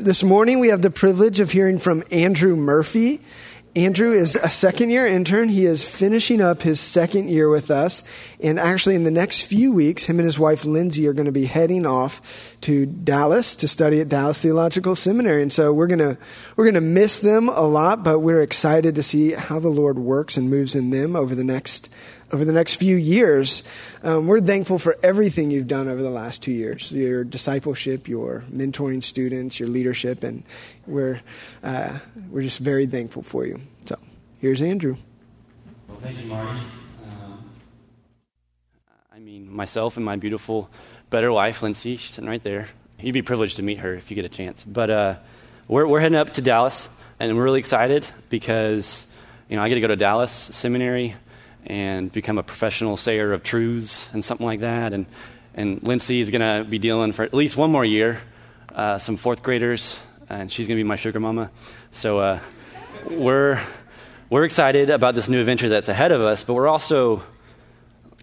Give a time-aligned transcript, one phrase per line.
[0.00, 3.20] This morning we have the privilege of hearing from Andrew Murphy.
[3.74, 5.48] Andrew is a second year intern.
[5.48, 8.08] He is finishing up his second year with us.
[8.40, 11.32] And actually, in the next few weeks, him and his wife Lindsay are going to
[11.32, 15.42] be heading off to Dallas to study at Dallas Theological Seminary.
[15.42, 16.16] And so we're going to,
[16.54, 19.98] we're going to miss them a lot, but we're excited to see how the Lord
[19.98, 21.92] works and moves in them over the next
[22.32, 23.62] over the next few years.
[24.02, 28.44] Um, we're thankful for everything you've done over the last two years your discipleship, your
[28.52, 30.42] mentoring students, your leadership, and
[30.86, 31.20] we're,
[31.62, 31.98] uh,
[32.30, 33.60] we're just very thankful for you.
[33.84, 33.96] So
[34.40, 34.96] here's Andrew.
[35.88, 36.60] Well, thank you, Marty.
[37.10, 37.50] Um,
[39.12, 40.68] I mean, myself and my beautiful,
[41.10, 42.68] better wife, Lindsay, she's sitting right there.
[43.00, 44.64] You'd be privileged to meet her if you get a chance.
[44.64, 45.16] But uh,
[45.68, 46.88] we're, we're heading up to Dallas,
[47.20, 49.06] and we're really excited because,
[49.48, 51.14] you know, I get to go to Dallas Seminary
[51.68, 54.92] and become a professional sayer of truths and something like that.
[54.92, 55.06] And,
[55.54, 58.20] and Lindsay is going to be dealing for at least one more year,
[58.74, 59.98] uh, some fourth graders,
[60.30, 61.50] and she's going to be my sugar mama.
[61.92, 62.40] So uh,
[63.10, 63.60] we're,
[64.30, 67.22] we're excited about this new adventure that's ahead of us, but we're also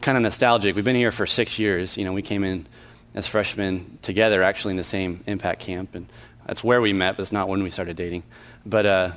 [0.02, 0.76] kind of nostalgic.
[0.76, 1.98] We've been here for six years.
[1.98, 2.66] You know, we came in
[3.14, 6.08] as freshmen together, actually, in the same impact camp, and
[6.48, 8.24] that's where we met, but it's not when we started dating.
[8.66, 9.12] But uh,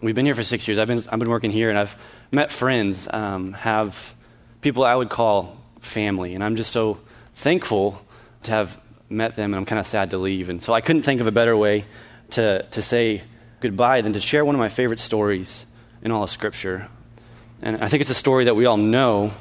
[0.00, 0.78] we've been here for six years.
[0.78, 1.96] I've been, I've been working here, and I've
[2.32, 4.14] met friends, um, have
[4.62, 6.98] people I would call family, and I'm just so
[7.34, 8.00] thankful
[8.44, 8.80] to have
[9.10, 10.48] met them, and I'm kind of sad to leave.
[10.48, 11.84] And so I couldn't think of a better way
[12.30, 13.22] to, to say
[13.60, 15.66] goodbye than to share one of my favorite stories
[16.02, 16.88] in all of Scripture.
[17.60, 19.32] And I think it's a story that we all know,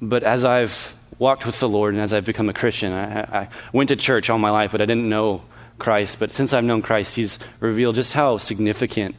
[0.00, 3.48] but as I've walked with the Lord and as I've become a Christian, I, I
[3.72, 5.42] went to church all my life, but I didn't know
[5.78, 6.18] Christ.
[6.18, 9.14] But since I've known Christ, He's revealed just how significant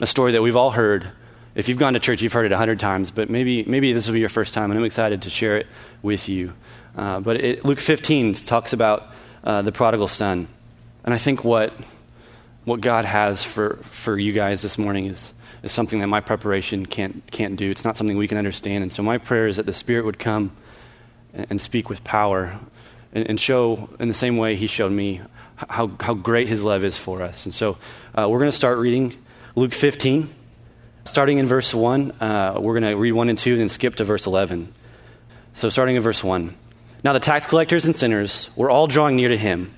[0.00, 1.10] a story that we've all heard.
[1.54, 4.06] If you've gone to church, you've heard it a hundred times, but maybe, maybe this
[4.06, 5.66] will be your first time, and I'm excited to share it
[6.00, 6.54] with you.
[6.96, 9.08] Uh, but it, Luke 15 talks about
[9.44, 10.48] uh, the prodigal son.
[11.04, 11.74] And I think what,
[12.64, 15.30] what God has for, for you guys this morning is,
[15.62, 17.70] is something that my preparation can't, can't do.
[17.70, 18.82] It's not something we can understand.
[18.82, 20.52] And so my prayer is that the Spirit would come
[21.34, 22.58] and, and speak with power
[23.12, 25.20] and, and, show, in the same way He showed me,
[25.56, 27.44] how, how great His love is for us.
[27.44, 27.76] And so
[28.18, 29.18] uh, we're going to start reading
[29.54, 30.32] Luke 15.
[31.04, 34.04] Starting in verse 1, uh, we're going to read 1 and 2, then skip to
[34.04, 34.72] verse 11.
[35.54, 36.56] So, starting in verse 1.
[37.04, 39.74] Now the tax collectors and sinners were all drawing near to him,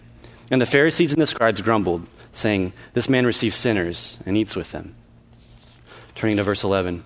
[0.51, 4.73] and the Pharisees and the scribes grumbled, saying, This man receives sinners and eats with
[4.73, 4.95] them.
[6.15, 7.03] Turning to verse 11.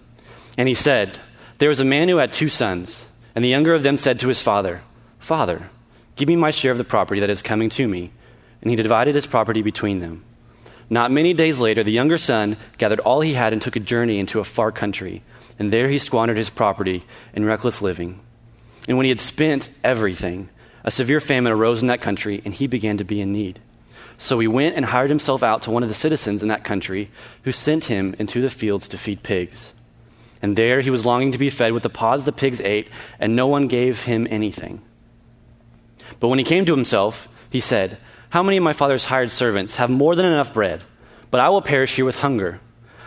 [0.56, 1.18] And he said,
[1.58, 4.28] There was a man who had two sons, and the younger of them said to
[4.28, 4.82] his father,
[5.20, 5.70] Father,
[6.16, 8.10] give me my share of the property that is coming to me.
[8.60, 10.24] And he divided his property between them.
[10.91, 14.19] Not many days later, the younger son gathered all he had and took a journey
[14.19, 15.22] into a far country,
[15.59, 17.04] and there he squandered his property
[17.34, 18.21] in reckless living.
[18.88, 20.49] And when he had spent everything,
[20.84, 23.60] a severe famine arose in that country, and he began to be in need.
[24.16, 27.10] So he went and hired himself out to one of the citizens in that country,
[27.43, 29.72] who sent him into the fields to feed pigs.
[30.41, 32.88] And there he was longing to be fed with the pods the pigs ate,
[33.20, 34.81] and no one gave him anything.
[36.19, 37.99] But when he came to himself, he said,
[38.30, 40.82] how many of my father's hired servants have more than enough bread,
[41.30, 42.60] but I will perish here with hunger?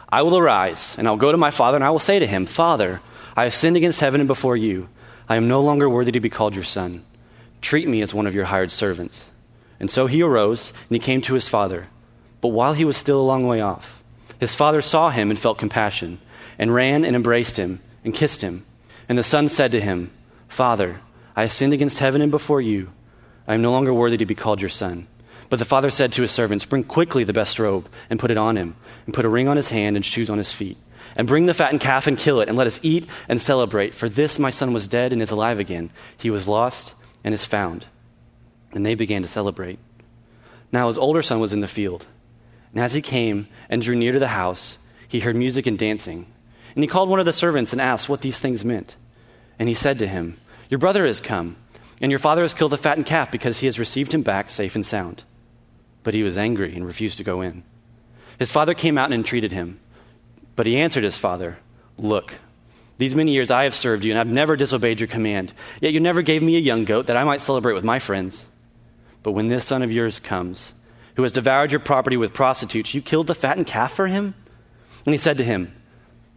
[0.10, 2.46] I will arise, and I'll go to my father, and I will say to him,
[2.46, 3.02] Father,
[3.36, 4.90] I have sinned against heaven and before you.
[5.30, 7.06] I am no longer worthy to be called your son.
[7.62, 9.30] Treat me as one of your hired servants.
[9.80, 11.88] And so he arose, and he came to his father.
[12.42, 14.04] But while he was still a long way off,
[14.40, 16.20] his father saw him and felt compassion,
[16.58, 18.66] and ran and embraced him and kissed him.
[19.08, 20.12] And the son said to him,
[20.50, 21.00] Father,
[21.36, 22.90] I have sinned against heaven and before you.
[23.52, 25.08] I am no longer worthy to be called your son.
[25.50, 28.38] But the father said to his servants, Bring quickly the best robe and put it
[28.38, 30.78] on him, and put a ring on his hand and shoes on his feet.
[31.18, 33.94] And bring the fattened calf and kill it, and let us eat and celebrate.
[33.94, 35.92] For this my son was dead and is alive again.
[36.18, 36.94] He was lost
[37.26, 37.88] and is found.
[38.72, 39.80] And they began to celebrate.
[40.72, 42.08] Now his older son was in the field.
[42.74, 44.78] And as he came and drew near to the house,
[45.10, 46.26] he heard music and dancing.
[46.74, 48.96] And he called one of the servants and asked what these things meant.
[49.60, 50.40] And he said to him,
[50.70, 51.58] Your brother has come,
[52.02, 54.76] and your father has killed the fattened calf because he has received him back safe
[54.76, 55.24] and sound.
[56.04, 57.64] But he was angry and refused to go in.
[58.40, 59.80] His father came out and entreated him.
[60.56, 61.60] But he answered his father,
[61.98, 62.36] Look,
[62.98, 65.54] these many years I have served you, and I've never disobeyed your command.
[65.80, 68.48] Yet you never gave me a young goat that I might celebrate with my friends.
[69.24, 70.74] But when this son of yours comes,
[71.16, 74.34] who has devoured your property with prostitutes, you killed the fattened calf for him?
[75.06, 75.74] And he said to him,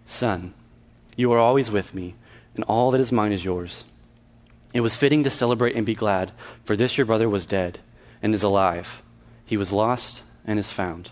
[0.05, 0.53] Son,
[1.17, 2.15] you are always with me,
[2.55, 3.85] and all that is mine is yours.
[4.75, 6.33] It was fitting to celebrate and be glad,
[6.65, 7.79] for this your brother was dead
[8.21, 9.03] and is alive
[9.45, 11.11] he was lost and is found.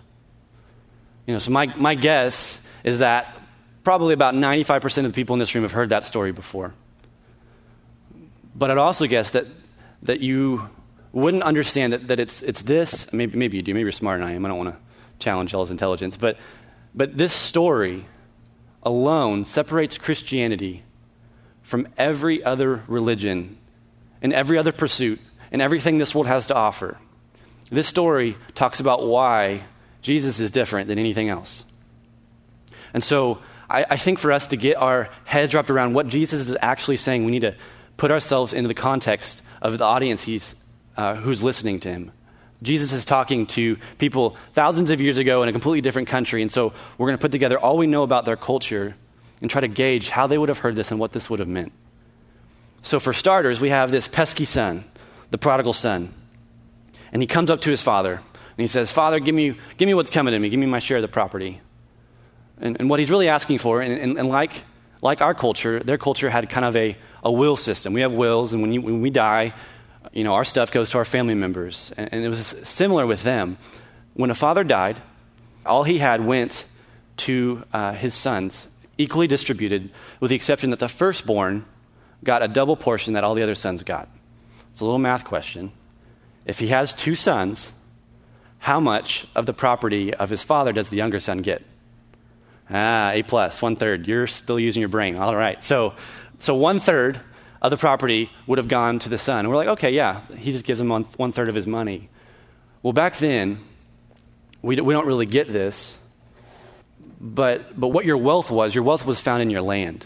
[1.26, 3.37] You know, so my, my guess is that
[3.85, 6.75] probably about 95% of the people in this room have heard that story before.
[8.55, 9.47] But I'd also guess that,
[10.03, 10.69] that you
[11.12, 13.12] wouldn't understand that, that it's, it's this.
[13.12, 13.75] Maybe, maybe you do.
[13.75, 14.44] Maybe you're smarter than I am.
[14.44, 14.81] I don't want to
[15.19, 16.17] challenge y'all's intelligence.
[16.17, 16.38] But,
[16.94, 18.06] but this story
[18.82, 20.82] alone separates Christianity
[21.72, 23.56] from every other religion
[24.20, 25.19] and every other pursuit
[25.50, 26.98] and everything this world has to offer.
[27.70, 29.62] This story talks about why
[30.02, 31.64] Jesus is different than anything else.
[32.92, 33.38] And so
[33.70, 36.98] I, I, think for us to get our heads wrapped around what Jesus is actually
[36.98, 37.54] saying, we need to
[37.96, 40.54] put ourselves into the context of the audience he's,
[40.98, 42.12] uh, who's listening to him.
[42.62, 46.52] Jesus is talking to people thousands of years ago in a completely different country, and
[46.52, 48.94] so we're going to put together all we know about their culture
[49.42, 51.48] and try to gauge how they would have heard this and what this would have
[51.48, 51.72] meant.
[52.80, 54.84] So, for starters, we have this pesky son,
[55.30, 56.14] the prodigal son.
[57.12, 59.94] And he comes up to his father and he says, Father, give me, give me
[59.94, 60.48] what's coming to me.
[60.48, 61.60] Give me my share of the property.
[62.58, 64.64] And, and what he's really asking for, and, and, and, like,
[65.00, 67.92] like our culture, their culture had kind of a, a will system.
[67.92, 69.52] We have wills, and when, you, when we die,
[70.12, 71.92] you know, our stuff goes to our family members.
[71.96, 73.58] And, and it was similar with them.
[74.14, 75.00] When a father died,
[75.66, 76.64] all he had went
[77.18, 78.68] to uh, his sons,
[79.02, 79.90] equally distributed,
[80.20, 81.64] with the exception that the firstborn
[82.25, 84.08] got a double portion that all the other sons got.
[84.70, 85.72] It's a little math question.
[86.46, 87.72] If he has two sons,
[88.58, 91.62] how much of the property of his father does the younger son get?
[92.70, 94.06] Ah, A plus, one third.
[94.06, 95.16] You're still using your brain.
[95.16, 95.62] All right.
[95.62, 95.94] So,
[96.38, 97.20] so one third
[97.60, 99.40] of the property would have gone to the son.
[99.40, 102.08] And we're like, okay, yeah, he just gives him one, one third of his money.
[102.82, 103.60] Well, back then,
[104.62, 105.99] we, we don't really get this.
[107.22, 110.04] But, but what your wealth was, your wealth was found in your land.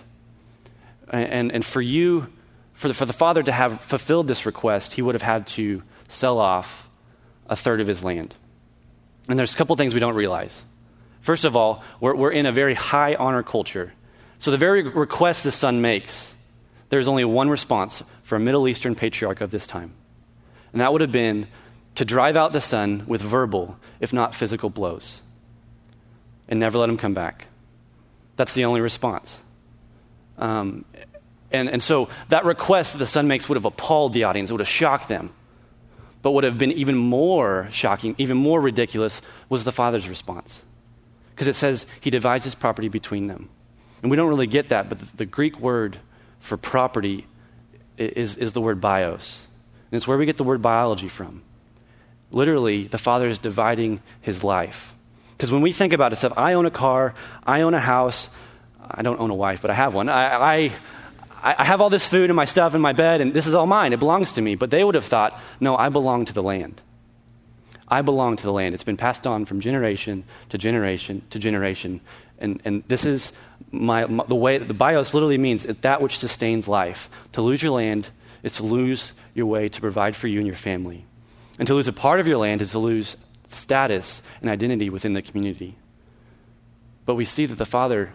[1.08, 2.26] And, and, for you,
[2.74, 5.82] for the, for the father to have fulfilled this request, he would have had to
[6.08, 6.90] sell off
[7.48, 8.34] a third of his land.
[9.28, 10.62] And there's a couple things we don't realize.
[11.22, 13.92] First of all, we're, we're in a very high honor culture.
[14.38, 16.34] So the very request the son makes,
[16.90, 19.92] there's only one response for a Middle Eastern patriarch of this time.
[20.72, 21.46] And that would have been
[21.94, 25.22] to drive out the son with verbal, if not physical, blows
[26.48, 27.46] and never let him come back.
[28.36, 29.40] That's the only response.
[30.38, 30.84] Um,
[31.50, 34.52] and, and so that request that the son makes would have appalled the audience, it
[34.52, 35.32] would have shocked them.
[36.22, 40.64] But would have been even more shocking, even more ridiculous, was the father's response.
[41.30, 43.48] Because it says he divides his property between them.
[44.02, 45.98] And we don't really get that, but the, the Greek word
[46.40, 47.26] for property
[47.96, 49.46] is, is the word bios.
[49.90, 51.42] And it's where we get the word biology from.
[52.32, 54.95] Literally, the father is dividing his life.
[55.36, 57.14] Because when we think about it, stuff, I own a car,
[57.46, 58.30] I own a house,
[58.90, 60.08] I don't own a wife, but I have one.
[60.08, 60.72] I, I,
[61.42, 63.66] I have all this food and my stuff in my bed, and this is all
[63.66, 63.92] mine.
[63.92, 64.54] It belongs to me.
[64.54, 66.80] But they would have thought, no, I belong to the land.
[67.88, 68.74] I belong to the land.
[68.74, 72.00] It's been passed on from generation to generation to generation.
[72.38, 73.32] And, and this is
[73.70, 77.08] my, my, the way, the bios literally means that which sustains life.
[77.32, 78.08] To lose your land
[78.42, 81.04] is to lose your way to provide for you and your family.
[81.58, 83.16] And to lose a part of your land is to lose
[83.46, 85.76] status and identity within the community.
[87.04, 88.12] But we see that the Father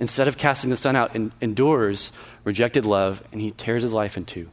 [0.00, 2.12] instead of casting the son out, endures
[2.44, 4.50] rejected love, and he tears his life in two.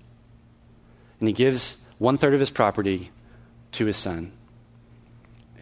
[1.19, 3.11] And he gives one third of his property
[3.73, 4.31] to his son.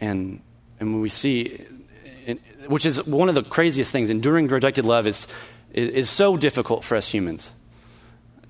[0.00, 0.40] And,
[0.78, 1.64] and when we see,
[2.66, 5.26] which is one of the craziest things, enduring rejected love is,
[5.72, 7.50] is so difficult for us humans.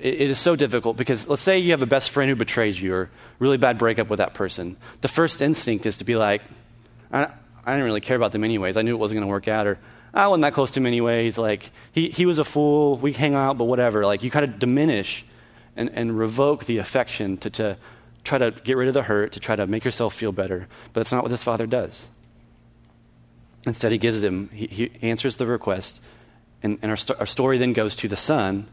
[0.00, 2.81] It, it is so difficult because let's say you have a best friend who betrays
[2.81, 4.76] you or really bad breakup with that person.
[5.00, 6.43] The first instinct is to be like,
[7.12, 7.28] I,
[7.64, 8.76] I didn't really care about them anyways.
[8.76, 9.66] I knew it wasn't going to work out.
[9.66, 9.78] Or
[10.12, 11.38] I wasn't that close to him anyways.
[11.38, 12.97] Like, he, he was a fool.
[12.97, 14.04] We hang out, but whatever.
[14.07, 15.25] Like, you kind of diminish
[15.76, 17.76] and, and revoke the affection to, to
[18.25, 20.66] try to get rid of the hurt, to try to make yourself feel better.
[20.92, 22.09] But that's not what this father does.
[23.66, 26.00] Instead, he gives him, he, he answers the request,
[26.62, 28.66] and, and our, st- our story then goes to the son,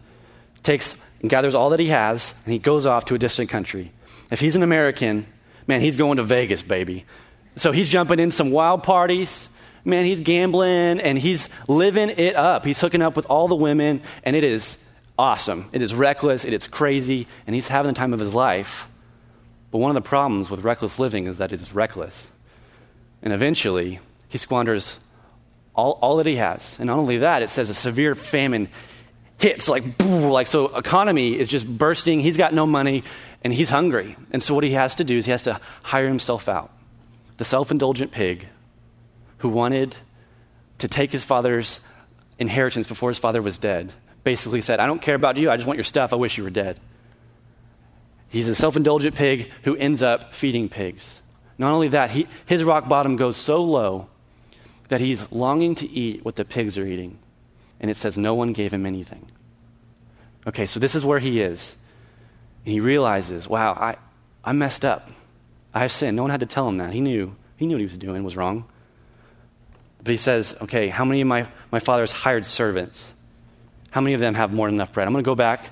[0.64, 3.92] takes and gathers all that he has, and he goes off to a distant country.
[4.32, 5.26] If he's an American,
[5.68, 7.06] man, he's going to Vegas, baby.
[7.56, 9.50] So he's jumping in some wild parties
[9.88, 12.66] man, he's gambling and he's living it up.
[12.66, 14.78] He's hooking up with all the women, and it is
[15.18, 15.70] awesome.
[15.72, 18.88] It is reckless, it is crazy, and he's having the time of his life.
[19.72, 22.28] But one of the problems with reckless living is that it is reckless.
[23.22, 24.98] And eventually, he squanders
[25.74, 26.76] all, all that he has.
[26.80, 28.70] And not only that, it says a severe famine
[29.38, 32.20] hits, like, like, so economy is just bursting.
[32.20, 33.04] He's got no money,
[33.44, 34.16] and he's hungry.
[34.32, 36.72] And so what he has to do is he has to hire himself out.
[37.38, 38.48] The self indulgent pig
[39.40, 39.96] who wanted
[40.80, 41.80] to take his father's
[42.40, 43.94] inheritance before his father was dead
[44.28, 46.44] basically said, I don't care about you, I just want your stuff, I wish you
[46.44, 46.78] were dead.
[48.28, 51.22] He's a self indulgent pig who ends up feeding pigs.
[51.58, 54.10] Not only that, he, his rock bottom goes so low
[54.90, 57.20] that he's longing to eat what the pigs are eating.
[57.80, 59.30] And it says, No one gave him anything.
[60.48, 61.76] Okay, so this is where he is.
[62.66, 63.98] And he realizes, wow, I,
[64.44, 65.10] I messed up.
[65.74, 66.16] I have sinned.
[66.16, 66.94] No one had to tell him that.
[66.94, 67.36] He knew.
[67.58, 68.66] He knew what he was doing was wrong.
[70.04, 73.14] But he says, okay, how many of my, my father's hired servants,
[73.92, 75.06] how many of them have more than enough bread?
[75.06, 75.66] I'm going to go back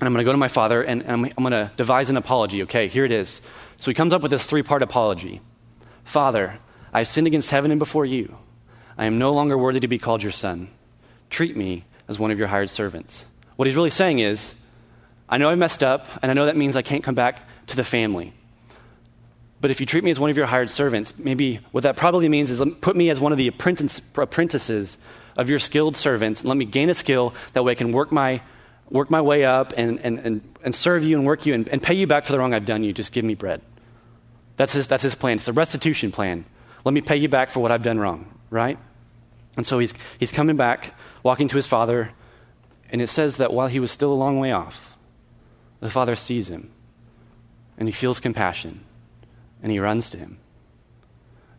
[0.00, 2.16] and I'm going to go to my father and I'm, I'm going to devise an
[2.16, 2.62] apology.
[2.62, 3.40] Okay, here it is.
[3.76, 5.40] So he comes up with this three part apology
[6.04, 6.58] Father,
[6.92, 8.36] I have sinned against heaven and before you.
[8.96, 10.68] I am no longer worthy to be called your son.
[11.30, 13.24] Treat me as one of your hired servants.
[13.56, 14.54] What he's really saying is,
[15.28, 17.76] I know I messed up, and I know that means I can't come back to
[17.76, 18.32] the family.
[19.60, 22.28] But if you treat me as one of your hired servants, maybe what that probably
[22.28, 24.98] means is put me as one of the apprentice, apprentices
[25.36, 26.40] of your skilled servants.
[26.40, 28.42] And let me gain a skill that way I can work my,
[28.90, 31.82] work my way up and, and, and, and serve you and work you and, and
[31.82, 32.92] pay you back for the wrong I've done you.
[32.92, 33.62] Just give me bread.
[34.56, 35.36] That's his, that's his plan.
[35.36, 36.44] It's a restitution plan.
[36.84, 38.78] Let me pay you back for what I've done wrong, right?
[39.56, 40.92] And so he's, he's coming back,
[41.24, 42.12] walking to his father,
[42.90, 44.96] and it says that while he was still a long way off,
[45.80, 46.70] the father sees him
[47.76, 48.84] and he feels compassion
[49.62, 50.38] and he runs to him.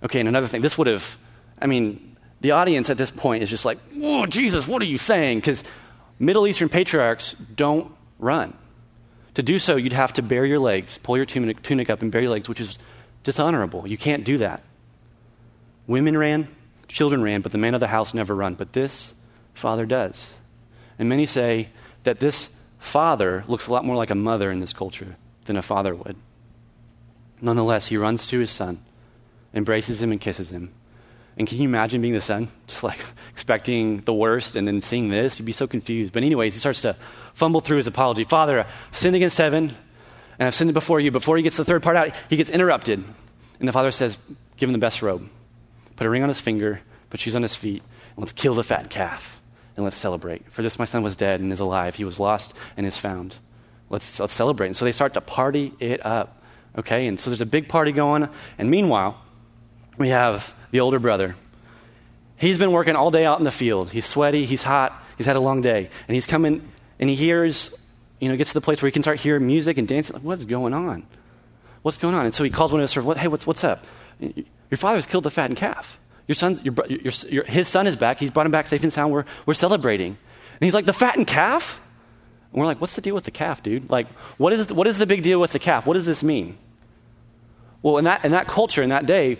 [0.01, 1.17] Okay, and another thing, this would have,
[1.59, 4.97] I mean, the audience at this point is just like, oh, Jesus, what are you
[4.97, 5.39] saying?
[5.39, 5.63] Because
[6.19, 8.55] Middle Eastern patriarchs don't run.
[9.33, 12.11] To do so, you'd have to bare your legs, pull your tunic, tunic up and
[12.11, 12.77] bare your legs, which is
[13.23, 13.87] dishonorable.
[13.87, 14.63] You can't do that.
[15.87, 16.47] Women ran,
[16.87, 18.55] children ran, but the man of the house never run.
[18.55, 19.13] But this
[19.55, 20.35] father does.
[20.99, 21.69] And many say
[22.03, 25.61] that this father looks a lot more like a mother in this culture than a
[25.61, 26.15] father would.
[27.41, 28.83] Nonetheless, he runs to his son,
[29.53, 30.71] embraces him, and kisses him.
[31.37, 32.47] And can you imagine being the son?
[32.67, 32.99] Just like
[33.31, 35.39] expecting the worst and then seeing this?
[35.39, 36.13] You'd be so confused.
[36.13, 36.95] But, anyways, he starts to
[37.33, 38.23] fumble through his apology.
[38.23, 39.75] Father, I sinned against heaven,
[40.39, 41.11] and I've sinned before you.
[41.11, 43.03] Before he gets the third part out, he gets interrupted.
[43.59, 44.17] And the father says,
[44.57, 45.29] Give him the best robe.
[45.95, 47.81] Put a ring on his finger, put shoes on his feet,
[48.15, 49.34] and let's kill the fat calf,
[49.75, 50.49] and let's celebrate.
[50.51, 51.95] For this my son was dead and is alive.
[51.95, 53.35] He was lost and is found.
[53.89, 54.67] Let's, let's celebrate.
[54.67, 56.41] And so they start to party it up.
[56.77, 57.07] Okay?
[57.07, 58.27] And so there's a big party going.
[58.57, 59.21] And meanwhile,
[59.97, 61.35] we have the older brother.
[62.37, 63.91] He's been working all day out in the field.
[63.91, 65.89] He's sweaty, he's hot, he's had a long day.
[66.07, 66.67] And he's coming
[66.99, 67.73] and he hears,
[68.19, 70.13] you know, gets to the place where he can start hearing music and dancing.
[70.15, 71.05] Like, what's going on?
[71.81, 72.25] What's going on?
[72.25, 73.85] And so he calls one of his servants, hey, what's, what's up?
[74.19, 75.99] Your father's killed the fattened calf.
[76.27, 78.19] Your son's, your, your, your, his son is back.
[78.19, 79.11] He's brought him back safe and sound.
[79.11, 80.07] We're, we're celebrating.
[80.07, 81.81] And he's like, the fattened calf?
[82.51, 83.89] And we're like, what's the deal with the calf, dude?
[83.89, 85.85] Like, what is, what is the big deal with the calf?
[85.85, 86.57] What does this mean?
[87.81, 89.37] Well, in that, in that culture, in that day,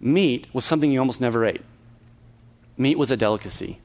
[0.00, 1.62] meat was something you almost never ate.
[2.76, 3.78] Meat was a delicacy.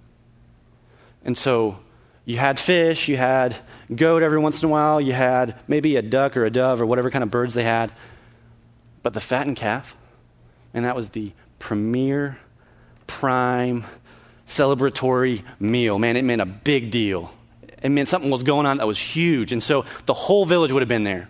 [1.23, 1.79] And so
[2.25, 3.55] you had fish, you had
[3.93, 6.85] goat every once in a while, you had maybe a duck or a dove or
[6.85, 7.91] whatever kind of birds they had.
[9.03, 9.95] But the fattened calf,
[10.73, 12.39] and that was the premier,
[13.07, 13.85] prime,
[14.47, 15.99] celebratory meal.
[15.99, 17.31] Man, it meant a big deal.
[17.81, 19.51] It meant something was going on that was huge.
[19.51, 21.29] And so the whole village would have been there.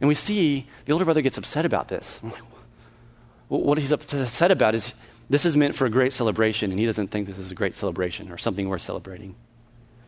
[0.00, 2.20] And we see the older brother gets upset about this.
[3.48, 4.92] What he's upset about is
[5.28, 7.74] this is meant for a great celebration, and he doesn't think this is a great
[7.74, 9.34] celebration or something worth celebrating.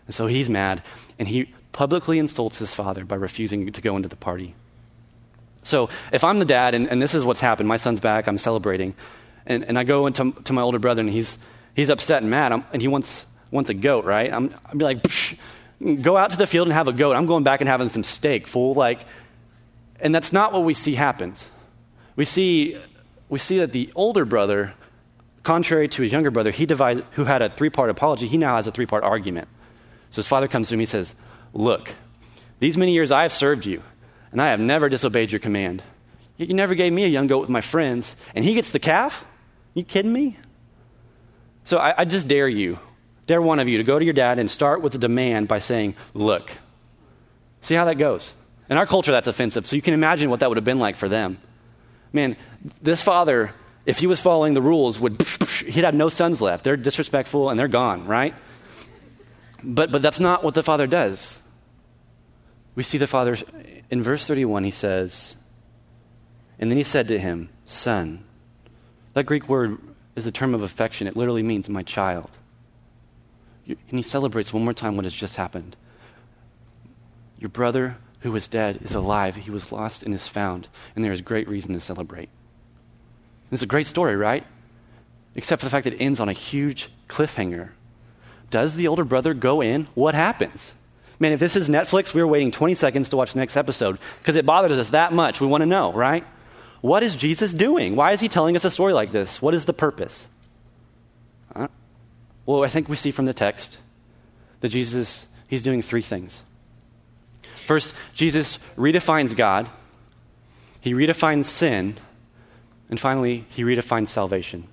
[0.07, 0.83] And so he's mad,
[1.19, 4.55] and he publicly insults his father by refusing to go into the party.
[5.63, 8.39] So if I'm the dad, and, and this is what's happened, my son's back, I'm
[8.39, 8.95] celebrating,
[9.47, 11.39] and, and I go into to my older brother, and he's,
[11.75, 14.33] he's upset and mad, I'm, and he wants, wants a goat, right?
[14.33, 15.07] I'm, I'd be like,
[16.03, 17.15] go out to the field and have a goat.
[17.15, 18.75] I'm going back and having some steak, fool.
[18.75, 19.05] Like,
[20.01, 21.49] and that's not what we see happens.
[22.17, 22.79] We see,
[23.29, 24.75] we see that the older brother,
[25.43, 28.57] contrary to his younger brother, he divides, who had a three part apology, he now
[28.57, 29.49] has a three part argument.
[30.11, 31.15] So his father comes to him, he says,
[31.55, 31.95] Look,
[32.59, 33.83] these many years I have served you,
[34.33, 35.83] and I have never disobeyed your command.
[36.37, 38.79] Yet you never gave me a young goat with my friends, and he gets the
[38.79, 39.25] calf?
[39.75, 40.39] You kidding me?
[41.65, 42.79] So I, I just dare you,
[43.27, 45.61] dare one of you to go to your dad and start with a demand by
[45.61, 46.51] saying, Look,
[47.61, 48.33] see how that goes.
[48.69, 50.97] In our culture, that's offensive, so you can imagine what that would have been like
[50.97, 51.39] for them.
[52.13, 52.37] Man,
[52.81, 53.53] this father,
[53.87, 55.23] if he was following the rules, would
[55.67, 56.65] he'd have no sons left.
[56.65, 58.35] They're disrespectful and they're gone, right?
[59.63, 61.39] But, but that's not what the father does.
[62.75, 63.37] We see the father,
[63.93, 65.37] in verse 31, he says,
[66.59, 68.25] And then he said to him, Son.
[69.13, 69.77] That Greek word
[70.17, 71.07] is a term of affection.
[71.07, 72.31] It literally means my child.
[73.69, 75.77] And he celebrates one more time what has just happened.
[77.39, 79.37] Your brother who was dead is alive.
[79.37, 80.69] He was lost and is found.
[80.97, 82.31] And there is great reason to celebrate.
[83.51, 84.47] It's a great story, right?
[85.35, 87.73] Except for the fact that it ends on a huge cliffhanger.
[88.49, 89.87] Does the older brother go in?
[89.93, 90.73] What happens?
[91.23, 94.37] Man, if this is Netflix, we're waiting 20 seconds to watch the next episode because
[94.37, 95.41] it bothers us that much.
[95.41, 96.25] We want to know, right?
[96.81, 97.97] What is Jesus doing?
[97.97, 99.41] Why is he telling us a story like this?
[99.41, 100.27] What is the purpose?
[101.55, 101.69] Uh,
[102.45, 103.79] well, I think we see from the text
[104.61, 106.43] that Jesus, he's doing three things.
[107.55, 109.71] First, Jesus redefines God
[110.83, 111.97] he redefines sin,
[112.91, 114.67] and finally, he redefines salvation.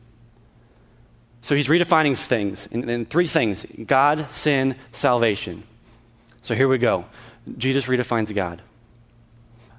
[1.44, 5.64] So he's redefining things in, in three things God, sin, salvation.
[6.42, 7.06] So here we go.
[7.58, 8.62] Jesus redefines God.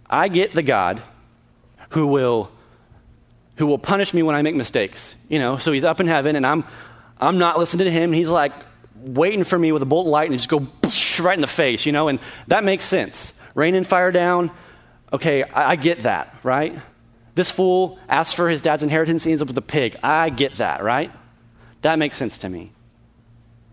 [0.08, 1.02] I get the God
[1.90, 2.50] who will
[3.56, 5.14] who will punish me when I make mistakes.
[5.28, 6.64] You know, so he's up in heaven and I'm
[7.18, 8.12] I'm not listening to him.
[8.12, 8.52] He's like
[8.96, 10.66] waiting for me with a bolt of light and just go
[11.22, 13.32] right in the face, you know, and that makes sense.
[13.54, 14.50] Rain and fire down.
[15.12, 16.78] Okay, I, I get that, right?
[17.34, 19.96] This fool asks for his dad's inheritance, he ends up with a pig.
[20.02, 21.10] I get that, right?
[21.82, 22.72] That makes sense to me.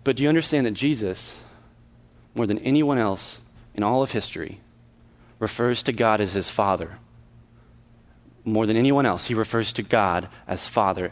[0.04, 1.36] But do you understand that Jesus,
[2.38, 3.42] more than anyone else
[3.74, 4.60] in all of history,
[5.40, 7.00] refers to God as his Father?
[8.46, 11.12] More than anyone else, he refers to God as Father.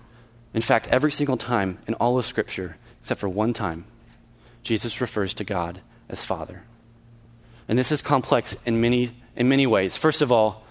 [0.54, 3.86] In fact, every single time in all of Scripture, except for one time,
[4.64, 6.64] Jesus refers to God as Father.
[7.68, 9.98] And this is complex in many, in many ways.
[9.98, 10.64] First of all,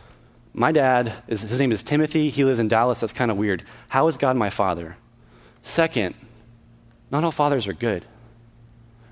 [0.53, 2.31] my dad, is, his name is Timothy.
[2.31, 3.01] He lives in Dallas.
[3.01, 3.65] That's kind of weird.
[3.89, 4.97] How is God my father?
[5.63, 6.15] Second,
[7.11, 8.05] not all fathers are good.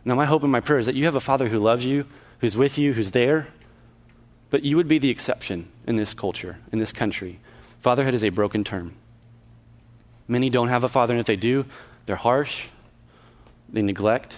[0.04, 2.06] Now, my hope and my prayer is that you have a father who loves you,
[2.40, 3.49] who's with you, who's there,
[4.50, 7.38] but you would be the exception in this culture, in this country.
[7.80, 8.94] Fatherhood is a broken term.
[10.28, 11.66] Many don't have a father, and if they do,
[12.06, 12.66] they're harsh,
[13.68, 14.37] they neglect,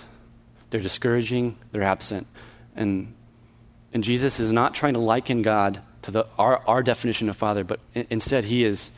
[0.71, 2.27] they're discouraging, they're absent.
[2.77, 3.15] And,
[3.93, 7.65] and Jesus is not trying to liken God to the, our, our definition of father,
[7.65, 8.91] but instead, he is,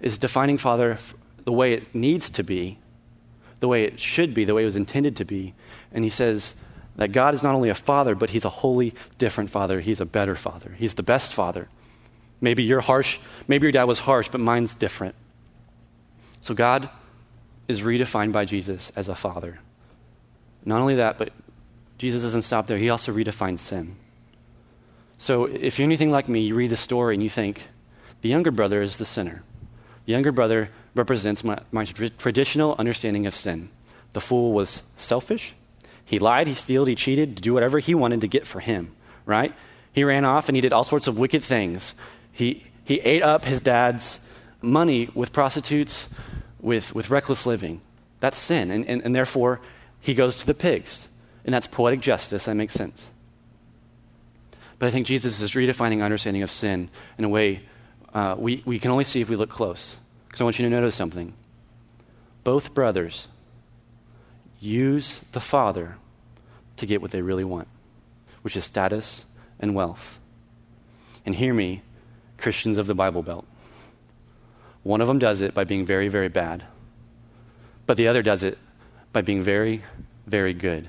[0.00, 0.98] is defining father
[1.44, 2.78] the way it needs to be,
[3.60, 5.54] the way it should be, the way it was intended to be.
[5.92, 6.54] And he says
[6.96, 9.80] that God is not only a father, but he's a wholly different father.
[9.80, 10.74] He's a better father.
[10.78, 11.68] He's the best father.
[12.40, 15.14] Maybe you're harsh, maybe your dad was harsh, but mine's different.
[16.40, 16.90] So God
[17.68, 19.60] is redefined by Jesus as a father.
[20.64, 21.32] Not only that, but
[21.98, 22.78] Jesus doesn't stop there.
[22.78, 23.96] He also redefines sin.
[25.18, 27.62] So if you're anything like me, you read the story and you think,
[28.22, 29.44] the younger brother is the sinner.
[30.06, 33.70] The younger brother represents my, my traditional understanding of sin.
[34.14, 35.54] The fool was selfish.
[36.04, 38.94] He lied, he stole, he cheated to do whatever he wanted to get for him,
[39.24, 39.54] right?
[39.92, 41.94] He ran off and he did all sorts of wicked things.
[42.32, 44.20] He, he ate up his dad's
[44.60, 46.08] money with prostitutes,
[46.60, 47.80] with, with reckless living.
[48.20, 48.70] That's sin.
[48.70, 49.60] And, and, and therefore,
[50.00, 51.08] he goes to the pigs.
[51.44, 52.44] And that's poetic justice.
[52.44, 53.08] That makes sense.
[54.78, 56.88] But I think Jesus is redefining our understanding of sin
[57.18, 57.62] in a way
[58.14, 59.96] uh, we, we can only see if we look close.
[60.26, 61.32] Because I want you to notice something.
[62.44, 63.28] Both brothers
[64.62, 65.96] use the father
[66.76, 67.66] to get what they really want,
[68.42, 69.24] which is status
[69.58, 70.18] and wealth.
[71.26, 71.82] And hear me,
[72.38, 73.44] Christians of the Bible Belt.
[74.84, 76.64] One of them does it by being very, very bad,
[77.86, 78.58] but the other does it
[79.12, 79.82] by being very,
[80.26, 80.88] very good.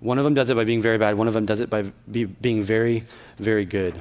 [0.00, 1.92] One of them does it by being very bad, one of them does it by
[2.10, 3.04] be, being very,
[3.38, 4.00] very good.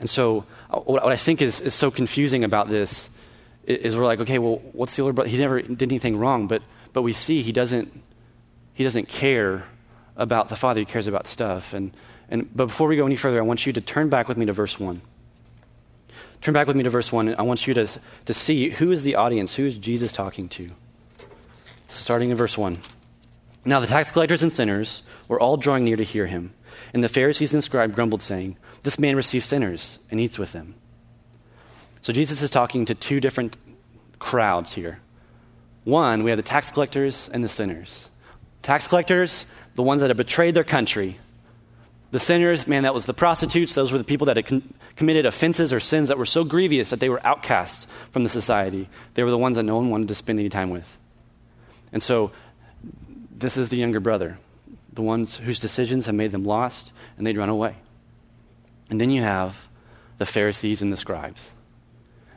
[0.00, 3.08] And so, uh, what I think is, is so confusing about this
[3.64, 5.30] is we're like, okay, well, what's the older brother?
[5.30, 7.92] He never did anything wrong, but, but we see he doesn't,
[8.74, 9.64] he doesn't care
[10.16, 11.72] about the father, he cares about stuff.
[11.72, 11.92] And,
[12.28, 14.46] and, but before we go any further, I want you to turn back with me
[14.46, 15.00] to verse 1.
[16.40, 17.36] Turn back with me to verse 1.
[17.36, 17.86] I want you to,
[18.26, 20.72] to see who is the audience, who is Jesus talking to.
[21.88, 22.78] Starting in verse 1.
[23.64, 26.52] Now the tax collectors and sinners were all drawing near to hear him.
[26.92, 30.74] And the Pharisees and scribes grumbled, saying, This man receives sinners and eats with them.
[32.02, 33.56] So Jesus is talking to two different
[34.18, 34.98] crowds here.
[35.84, 38.08] One, we have the tax collectors and the sinners.
[38.60, 41.18] Tax collectors, the ones that have betrayed their country.
[42.10, 43.74] The sinners, man, that was the prostitutes.
[43.74, 44.62] Those were the people that had
[44.96, 48.88] committed offenses or sins that were so grievous that they were outcast from the society.
[49.14, 50.98] They were the ones that no one wanted to spend any time with.
[51.92, 52.32] And so,
[53.36, 54.38] this is the younger brother
[54.92, 57.76] the ones whose decisions have made them lost and they'd run away.
[58.90, 59.68] And then you have
[60.18, 61.48] the Pharisees and the scribes.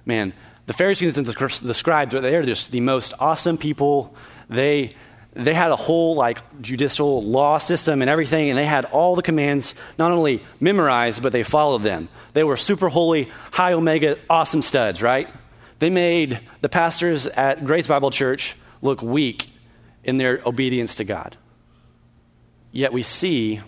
[0.06, 0.34] Man,
[0.66, 4.16] the Pharisees and the, scribes, they're just the most awesome people.
[4.50, 4.92] They,
[5.34, 9.22] they had a whole like judicial law system and everything, and they had all the
[9.22, 12.10] commands not only memorized, but they followed them.
[12.34, 15.28] They were super holy, high omega, awesome studs, right?
[15.80, 19.50] They made the pastors at Grace Bible Church look weak
[20.04, 21.36] in their obedience to God.
[22.72, 23.62] Yet we see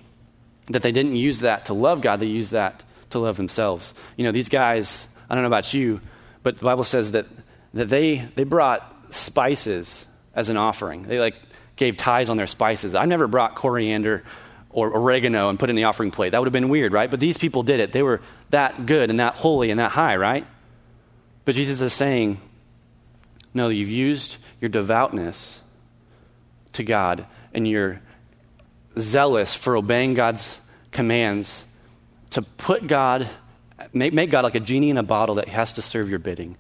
[0.68, 3.94] that they didn't use that to love God, they used that to love themselves.
[4.16, 6.02] You know, these guys, I don't know about you,
[6.48, 7.26] but the Bible says that,
[7.74, 11.04] that they, they brought spices as an offering.
[11.04, 11.36] They like
[11.76, 12.96] gave tithes on their spices.
[12.96, 14.24] I never brought coriander
[14.70, 16.30] or oregano and put in the offering plate.
[16.30, 17.12] That would have been weird, right?
[17.12, 17.92] But these people did it.
[17.92, 20.48] They were that good and that holy and that high, right?
[21.44, 22.40] But Jesus is saying,
[23.54, 25.60] no, you've used your devoutness
[26.72, 28.00] to God and your
[28.98, 31.66] zealous for obeying God's commands
[32.30, 33.28] to put God
[33.94, 36.58] Make, make God like a genie in a bottle that has to serve your bidding.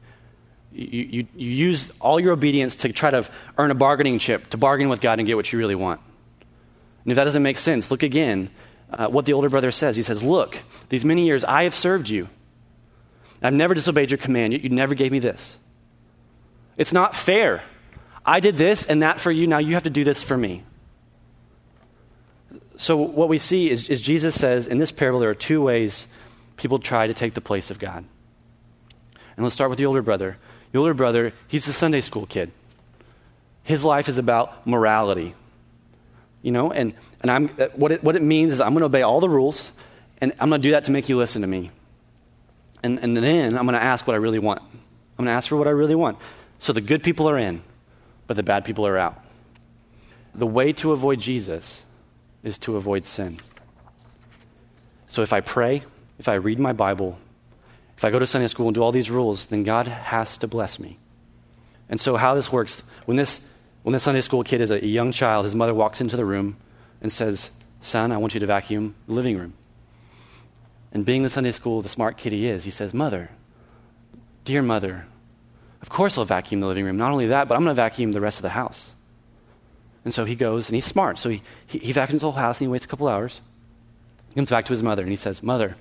[0.72, 3.28] You, you, you use all your obedience to try to
[3.58, 6.02] earn a bargaining chip, to bargain with God and get what you really want.
[7.04, 8.50] And if that doesn't make sense, look again
[8.92, 9.96] uh, what the older brother says.
[9.96, 12.30] He says, Look, these many years I have served you.
[13.42, 14.54] I've never disobeyed your command.
[14.54, 15.58] You, you never gave me this.
[16.76, 17.64] It's not fair.
[18.26, 19.48] I did this and that for you.
[19.48, 20.64] Now you have to do this for me.
[22.76, 26.06] So, what we see is, is Jesus says in this parable there are two ways
[26.58, 28.04] people try to take the place of God.
[29.36, 30.38] And let's start with the older brother.
[30.72, 32.52] The older brother, he's the Sunday school kid.
[33.63, 35.36] His life is about morality.
[36.41, 39.02] You know, and, and I'm, what, it, what it means is I'm going to obey
[39.02, 39.72] all the rules,
[40.20, 41.72] and I'm going to do that to make you listen to me.
[42.84, 44.62] And, and then I'm going to ask what I really want.
[44.62, 46.17] I'm going to ask for what I really want.
[46.60, 47.62] So the good people are in,
[48.28, 49.24] but the bad people are out.
[50.34, 51.84] The way to avoid Jesus
[52.43, 53.39] is to avoid sin.
[55.08, 55.84] So if I pray,
[56.20, 57.18] if I read my Bible,
[57.98, 60.48] if I go to Sunday school and do all these rules, then God has to
[60.48, 60.98] bless me.
[61.90, 63.46] And so, how this works, when this,
[63.84, 66.58] when this Sunday school kid is a young child, his mother walks into the room
[67.02, 67.50] and says,
[67.82, 69.54] Son, I want you to vacuum the living room.
[70.92, 73.30] And being the Sunday school, the smart kid he is, he says, Mother,
[74.44, 75.06] dear mother,
[75.82, 76.98] of course I'll vacuum the living room.
[76.98, 78.94] Not only that, but I'm going to vacuum the rest of the house.
[80.04, 81.20] And so he goes, and he's smart.
[81.20, 83.42] So he, he, he vacuums the whole house, and he waits a couple hours.
[84.30, 85.76] He comes back to his mother, and he says, Mother,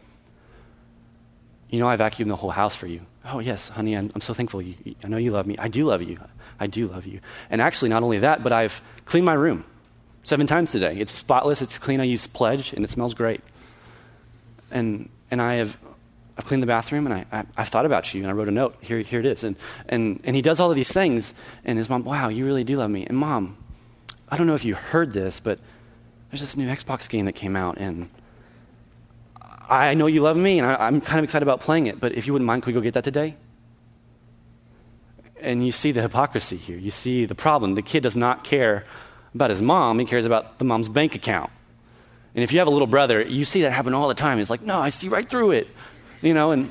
[1.70, 3.00] you know I vacuumed the whole house for you.
[3.24, 4.62] Oh, yes, honey, I'm, I'm so thankful.
[4.62, 5.56] You, I know you love me.
[5.58, 6.18] I do love you.
[6.60, 7.20] I do love you.
[7.50, 9.64] And actually, not only that, but I've cleaned my room
[10.22, 10.96] seven times today.
[10.96, 12.00] It's spotless, it's clean.
[12.00, 13.40] I use Pledge, and it smells great.
[14.70, 15.76] And, and I have
[16.38, 18.52] I've cleaned the bathroom, and I, I, I thought about you, and I wrote a
[18.52, 18.76] note.
[18.80, 19.42] Here, here it is.
[19.42, 19.56] And,
[19.88, 21.32] and, and he does all of these things,
[21.64, 23.06] and his mom, wow, you really do love me.
[23.06, 23.56] And mom,
[24.28, 25.58] I don't know if you heard this, but
[26.30, 28.10] there's this new Xbox game that came out, and
[29.68, 32.12] I know you love me, and I, am kind of excited about playing it, but
[32.12, 33.36] if you wouldn't mind, could we go get that today?
[35.40, 36.78] And you see the hypocrisy here.
[36.78, 37.74] You see the problem.
[37.74, 38.84] The kid does not care
[39.34, 41.50] about his mom, he cares about the mom's bank account.
[42.34, 44.38] And if you have a little brother, you see that happen all the time.
[44.38, 45.68] He's like, no, I see right through it.
[46.22, 46.70] You know, and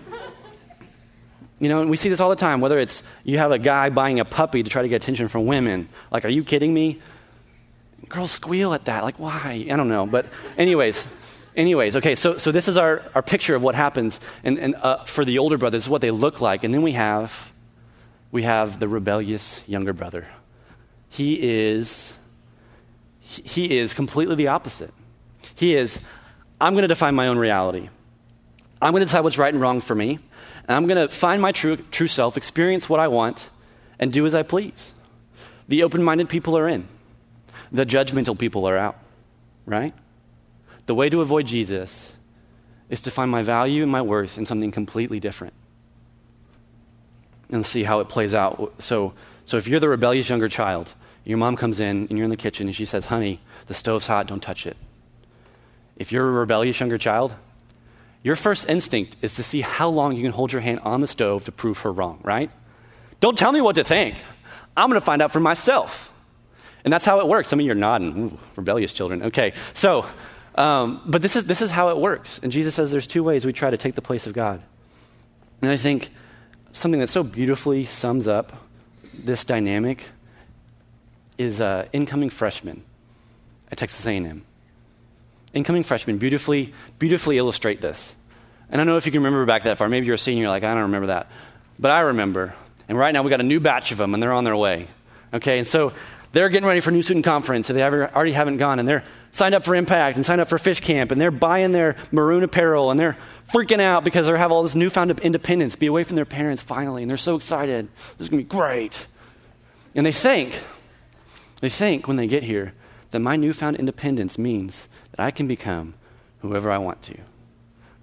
[1.59, 3.89] you know, and we see this all the time, whether it's you have a guy
[3.89, 5.89] buying a puppy to try to get attention from women.
[6.11, 7.01] Like, are you kidding me?
[8.09, 9.03] Girls squeal at that.
[9.03, 9.65] Like, why?
[9.69, 10.05] I don't know.
[10.05, 10.25] But,
[10.57, 11.05] anyways,
[11.55, 15.05] Anyways, okay, so, so this is our, our picture of what happens and, and, uh,
[15.05, 16.63] for the older brothers, what they look like.
[16.63, 17.53] And then we have,
[18.31, 20.27] we have the rebellious younger brother.
[21.09, 22.11] He is,
[23.21, 24.93] he is completely the opposite.
[25.55, 26.01] He is,
[26.59, 27.89] I'm going to define my own reality.
[28.81, 30.19] I'm going to decide what's right and wrong for me.
[30.67, 33.49] And I'm going to find my true, true self, experience what I want,
[33.97, 34.91] and do as I please.
[35.69, 36.87] The open minded people are in,
[37.71, 38.99] the judgmental people are out,
[39.65, 39.93] right?
[40.85, 42.13] The way to avoid Jesus
[42.89, 45.53] is to find my value and my worth in something completely different
[47.49, 48.73] and see how it plays out.
[48.79, 49.13] So,
[49.45, 50.89] so if you're the rebellious younger child,
[51.23, 54.07] your mom comes in and you're in the kitchen and she says, Honey, the stove's
[54.07, 54.77] hot, don't touch it.
[55.97, 57.33] If you're a rebellious younger child,
[58.21, 61.07] your first instinct is to see how long you can hold your hand on the
[61.07, 62.51] stove to prove her wrong, right?
[63.19, 64.15] Don't tell me what to think.
[64.75, 66.11] I'm going to find out for myself.
[66.83, 67.49] And that's how it works.
[67.49, 68.31] Some of you are nodding.
[68.33, 69.23] Ooh, rebellious children.
[69.23, 70.05] Okay, so
[70.55, 72.39] um, but this is, this is how it works.
[72.41, 74.61] And Jesus says there's two ways we try to take the place of God.
[75.61, 76.09] And I think
[76.71, 78.53] something that so beautifully sums up
[79.13, 80.03] this dynamic
[81.37, 82.83] is uh, incoming freshmen
[83.71, 84.43] at Texas A&M.
[85.53, 88.13] Incoming freshmen beautifully, beautifully illustrate this.
[88.69, 89.89] And I don't know if you can remember back that far.
[89.89, 91.29] Maybe you're a senior, like, I don't remember that.
[91.77, 92.55] But I remember.
[92.87, 94.87] And right now we got a new batch of them, and they're on their way.
[95.33, 95.93] Okay, and so
[96.31, 99.03] they're getting ready for New Student Conference if they ever, already haven't gone, and they're
[99.35, 102.41] signed up for Impact and signed up for Fish Camp, and they're buying their maroon
[102.41, 103.17] apparel, and they're
[103.51, 107.03] freaking out because they have all this newfound independence, be away from their parents finally,
[107.03, 107.89] and they're so excited.
[108.17, 109.07] This is going to be great.
[109.93, 110.57] And they think,
[111.59, 112.73] they think when they get here
[113.11, 115.95] that my newfound independence means that I can become
[116.39, 117.17] whoever I want to.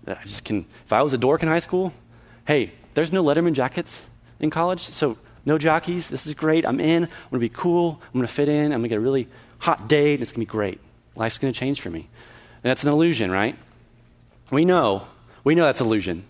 [0.05, 1.95] That I just can, if I was a dork in high school,
[2.47, 4.05] hey, there's no Letterman jackets
[4.39, 5.17] in college, so
[5.47, 6.09] no jockeys.
[6.09, 6.67] This is great.
[6.67, 7.05] I'm in.
[7.05, 8.03] I'm going to be cool.
[8.05, 8.65] I'm going to fit in.
[8.65, 9.29] I'm going to get a really
[9.61, 10.21] hot date.
[10.21, 10.79] It's going to be great.
[11.15, 12.09] Life's going to change for me.
[12.63, 13.57] And that's an illusion, right?
[14.51, 15.07] We know.
[15.45, 16.25] We know that's illusion.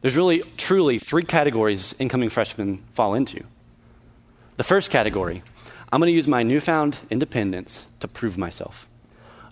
[0.00, 3.44] There's really, truly three categories incoming freshmen fall into.
[4.56, 5.42] The first category,
[5.92, 8.86] I'm going to use my newfound independence to prove myself.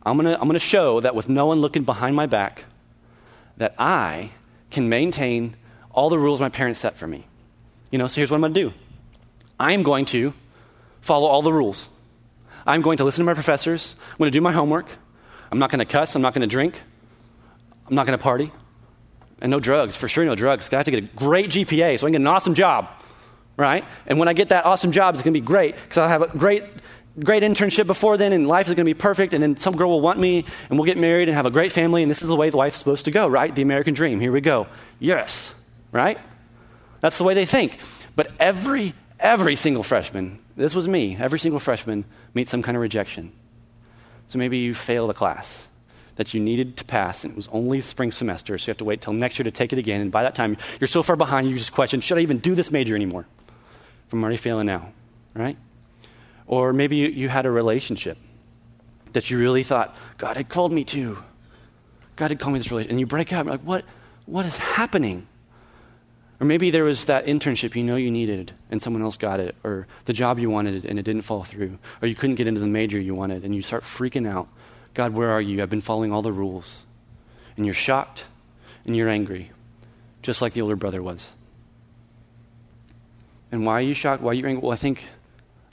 [0.05, 2.65] I'm going to, I'm going to show that with no one looking behind my back,
[3.57, 4.31] that I
[4.71, 5.57] can maintain
[5.91, 7.27] all the rules my parents set for me.
[7.91, 8.73] You know, so here's what I'm going to do
[9.59, 10.33] I'm going to
[11.01, 11.89] follow all the rules.
[12.67, 13.95] I'm going to listen to my professors.
[14.19, 14.89] I'm going to do my homework.
[15.53, 16.17] I'm not going to cuss.
[16.17, 16.75] I'm not going to drink.
[17.87, 18.51] I'm not going to party.
[19.41, 20.69] And no drugs, for sure no drugs.
[20.73, 22.89] I have to get a great GPA so I can get an awesome job,
[23.57, 23.85] right?
[24.09, 26.23] And when I get that awesome job, it's going to be great because I'll have
[26.23, 26.65] a great,
[27.21, 29.91] great internship before then and life is going to be perfect and then some girl
[29.91, 32.27] will want me and we'll get married and have a great family and this is
[32.27, 33.55] the way the life's supposed to go, right?
[33.55, 34.19] The American dream.
[34.19, 34.67] Here we go.
[34.99, 35.55] Yes,
[35.93, 36.19] right?
[37.01, 37.79] That's the way they think.
[38.17, 42.05] But every, every single freshman, this was me, every single freshman
[42.35, 43.31] meets some kind of rejection.
[44.29, 45.67] So maybe you failed a class
[46.17, 48.85] that you needed to pass, and it was only spring semester, so you have to
[48.85, 50.01] wait till next year to take it again.
[50.01, 52.57] And by that time, you're so far behind, you just question, should I even do
[52.57, 53.27] this major anymore?
[54.07, 54.93] If I'm already failing now,
[55.35, 55.57] right?
[56.49, 58.19] Or maybe you, you had a relationship
[59.13, 61.23] that you really thought, God had called me to.
[62.17, 62.91] God had called me this relationship.
[62.91, 63.85] And you break up, like, what,
[64.27, 65.28] what is happening?
[66.41, 69.57] Or maybe there was that internship you know you needed and someone else got it,
[69.65, 72.61] or the job you wanted and it didn't fall through, or you couldn't get into
[72.61, 74.49] the major you wanted and you start freaking out.
[74.95, 75.63] God, where are you?
[75.63, 76.81] I've been following all the rules.
[77.57, 78.25] And you're shocked
[78.87, 79.51] and you're angry,
[80.23, 81.29] just like the older brother was.
[83.51, 84.23] And why are you shocked?
[84.23, 84.63] Why are you angry?
[84.63, 85.07] Well, I think,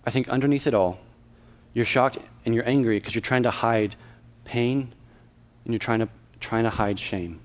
[0.06, 1.00] I think underneath it all,
[1.74, 3.96] you're shocked and you're angry because you're trying to hide
[4.46, 4.94] pain
[5.64, 7.40] and you're trying to, trying to hide shame.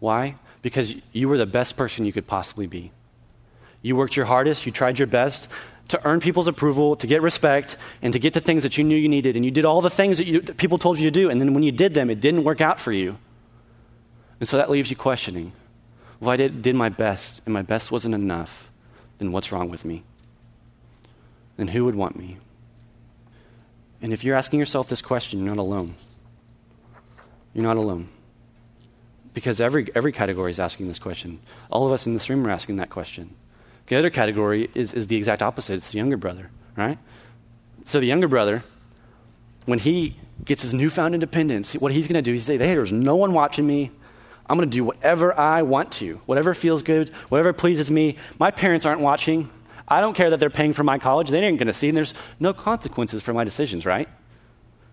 [0.00, 0.36] Why?
[0.64, 2.90] Because you were the best person you could possibly be.
[3.82, 5.46] You worked your hardest, you tried your best
[5.88, 8.96] to earn people's approval, to get respect, and to get the things that you knew
[8.96, 9.36] you needed.
[9.36, 11.28] And you did all the things that, you, that people told you to do.
[11.28, 13.18] And then when you did them, it didn't work out for you.
[14.40, 15.52] And so that leaves you questioning
[16.22, 18.70] if I did, did my best and my best wasn't enough,
[19.18, 20.02] then what's wrong with me?
[21.58, 22.38] Then who would want me?
[24.00, 25.94] And if you're asking yourself this question, you're not alone.
[27.52, 28.08] You're not alone.
[29.34, 31.40] Because every, every category is asking this question.
[31.70, 33.34] All of us in this room are asking that question.
[33.88, 36.98] The other category is, is the exact opposite it's the younger brother, right?
[37.84, 38.64] So the younger brother,
[39.66, 42.92] when he gets his newfound independence, what he's going to do, he's say, hey, there's
[42.92, 43.90] no one watching me.
[44.46, 48.16] I'm going to do whatever I want to, whatever feels good, whatever pleases me.
[48.38, 49.50] My parents aren't watching.
[49.88, 51.28] I don't care that they're paying for my college.
[51.28, 54.08] They ain't going to see, and there's no consequences for my decisions, right?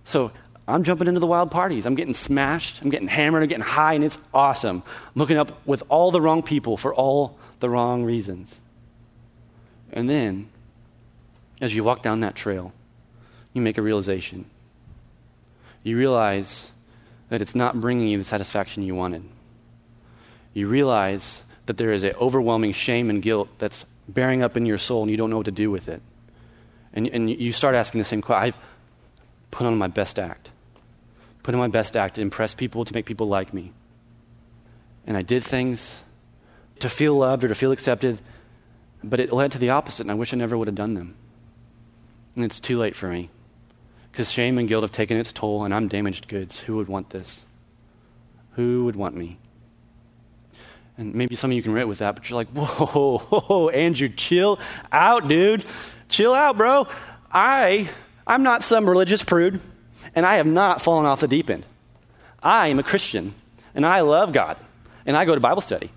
[0.04, 0.32] So
[0.72, 1.86] I'm jumping into the wild parties.
[1.86, 2.82] I'm getting smashed.
[2.82, 3.44] I'm getting hammered.
[3.44, 4.84] I'm getting high, and it's awesome.
[5.14, 8.60] I'm hooking up with all the wrong people for all the wrong reasons.
[9.92, 10.50] And then,
[11.60, 12.74] as you walk down that trail,
[13.54, 14.46] you make a realization.
[15.84, 16.72] You realize
[17.30, 19.24] that it's not bringing you the satisfaction you wanted.
[20.54, 24.78] You realize that there is an overwhelming shame and guilt that's bearing up in your
[24.78, 26.02] soul, and you don't know what to do with it.
[26.94, 28.58] And, and you start asking the same question I've
[29.50, 30.50] put on my best act
[31.44, 33.72] put in my best act to impress people, to make people like me.
[35.06, 36.02] And I did things
[36.80, 38.22] to feel loved or to feel accepted,
[39.04, 41.16] but it led to the opposite, and I wish I never would have done them.
[42.36, 43.30] And it's too late for me.
[44.12, 46.60] Because shame and guilt have taken its toll, and I'm damaged goods.
[46.60, 47.42] Who would want this?
[48.54, 49.38] Who would want me?
[50.98, 54.10] And maybe some of you can relate with that, but you're like, whoa, whoa, Andrew,
[54.10, 54.60] chill
[54.92, 55.66] out, dude.
[56.10, 56.88] Chill out, bro.
[57.32, 57.90] I,
[58.28, 59.62] I'm not some religious prude
[60.16, 61.66] and I have not fallen off the deep end.
[62.42, 63.34] I am a Christian,
[63.76, 64.58] and I love God,
[65.06, 65.92] and I go to Bible study.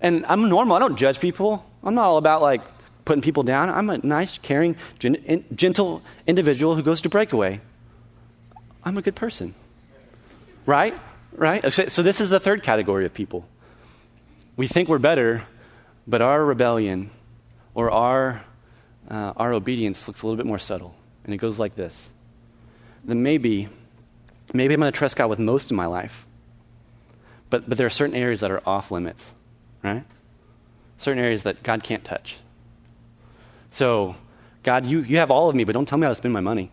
[0.00, 0.76] And I'm normal.
[0.76, 1.64] I don't judge people.
[1.82, 2.60] I'm not all about like
[3.04, 3.70] putting people down.
[3.70, 7.60] I'm a nice, caring, gentle individual who goes to breakaway.
[8.84, 9.54] I'm a good person.
[10.66, 10.94] Right?
[11.32, 11.72] Right?
[11.72, 13.46] So this is the third category of people.
[14.56, 15.44] We think we're better,
[16.06, 17.10] but our rebellion
[17.74, 18.44] or our,
[19.08, 20.94] uh, our obedience looks a little bit more subtle.
[21.24, 22.08] And it goes like this
[23.06, 23.68] then maybe,
[24.52, 26.26] maybe I'm going to trust God with most of my life.
[27.48, 29.32] But, but there are certain areas that are off limits,
[29.82, 30.04] right?
[30.98, 32.38] Certain areas that God can't touch.
[33.70, 34.16] So,
[34.62, 36.40] God, you, you have all of me, but don't tell me how to spend my
[36.40, 36.72] money.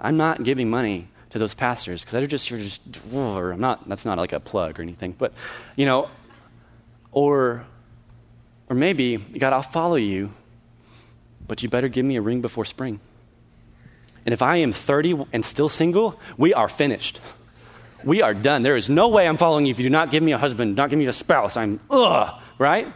[0.00, 2.80] I'm not giving money to those pastors because they're just, you're just,
[3.12, 5.12] or I'm not, that's not like a plug or anything.
[5.12, 5.34] But,
[5.76, 6.08] you know,
[7.12, 7.66] or,
[8.70, 10.32] or maybe, God, I'll follow you,
[11.46, 13.00] but you better give me a ring before spring.
[14.28, 17.18] And if I am 30 and still single, we are finished.
[18.04, 18.62] We are done.
[18.62, 20.76] There is no way I'm following you if you do not give me a husband,
[20.76, 21.56] not give me a spouse.
[21.56, 22.92] I'm, ugh, right?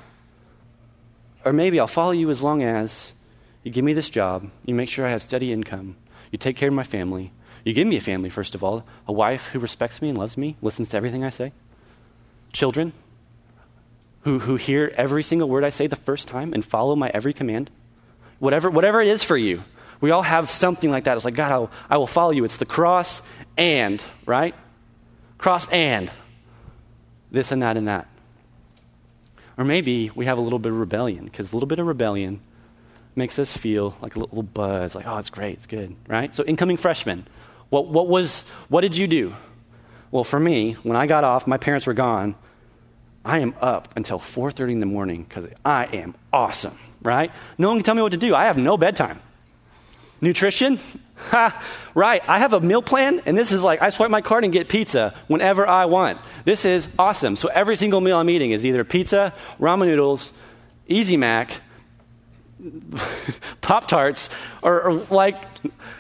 [1.43, 3.15] Or maybe I'll follow you as long as
[3.63, 5.97] you give me this job, you make sure I have steady income,
[6.31, 7.33] you take care of my family,
[7.65, 10.37] you give me a family, first of all, a wife who respects me and loves
[10.37, 11.55] me, listens to everything I say,
[12.53, 12.93] children
[14.25, 17.33] who, who hear every single word I say the first time and follow my every
[17.33, 17.71] command.
[18.39, 19.63] Whatever, whatever it is for you,
[20.03, 21.17] we all have something like that.
[21.17, 22.45] It's like, God, I will, I will follow you.
[22.45, 23.23] It's the cross
[23.57, 24.55] and, right?
[25.39, 26.11] Cross and
[27.31, 28.09] this and that and that.
[29.57, 32.41] Or maybe we have a little bit of rebellion, because a little bit of rebellion
[33.15, 36.35] makes us feel like a little buzz, like, oh, it's great, it's good, right?
[36.35, 37.27] So, incoming freshmen,
[37.71, 39.35] what, what, was, what did you do?
[40.11, 42.35] Well, for me, when I got off, my parents were gone,
[43.25, 47.31] I am up until 4:30 in the morning because I am awesome, right?
[47.57, 48.35] No one can tell me what to do.
[48.35, 49.21] I have no bedtime.
[50.23, 50.81] Nutrition?
[51.31, 51.63] Ha,
[51.95, 52.23] right.
[52.27, 54.69] I have a meal plan, and this is like I swipe my card and get
[54.69, 56.19] pizza whenever I want.
[56.45, 57.37] This is awesome.
[57.37, 60.33] So every single meal I'm eating is either pizza, ramen noodles,
[60.89, 61.61] Easy Mac,
[63.61, 64.31] Pop Tarts,
[64.63, 65.37] or, or, like,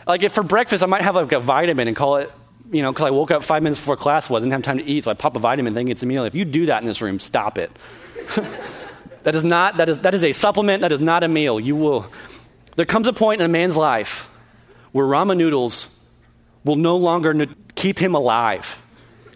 [0.06, 2.32] like if for breakfast I might have like a vitamin and call it
[2.72, 4.84] you know, because I woke up five minutes before class was, didn't have time to
[4.84, 6.24] eat, so I pop a vitamin thinking it's a meal.
[6.24, 7.70] If you do that in this room, stop it.
[9.24, 11.60] that is not, that is, that is a supplement, that is not a meal.
[11.60, 12.10] You will,
[12.76, 14.28] there comes a point in a man's life
[14.92, 15.94] where ramen noodles
[16.64, 18.80] will no longer nu- keep him alive.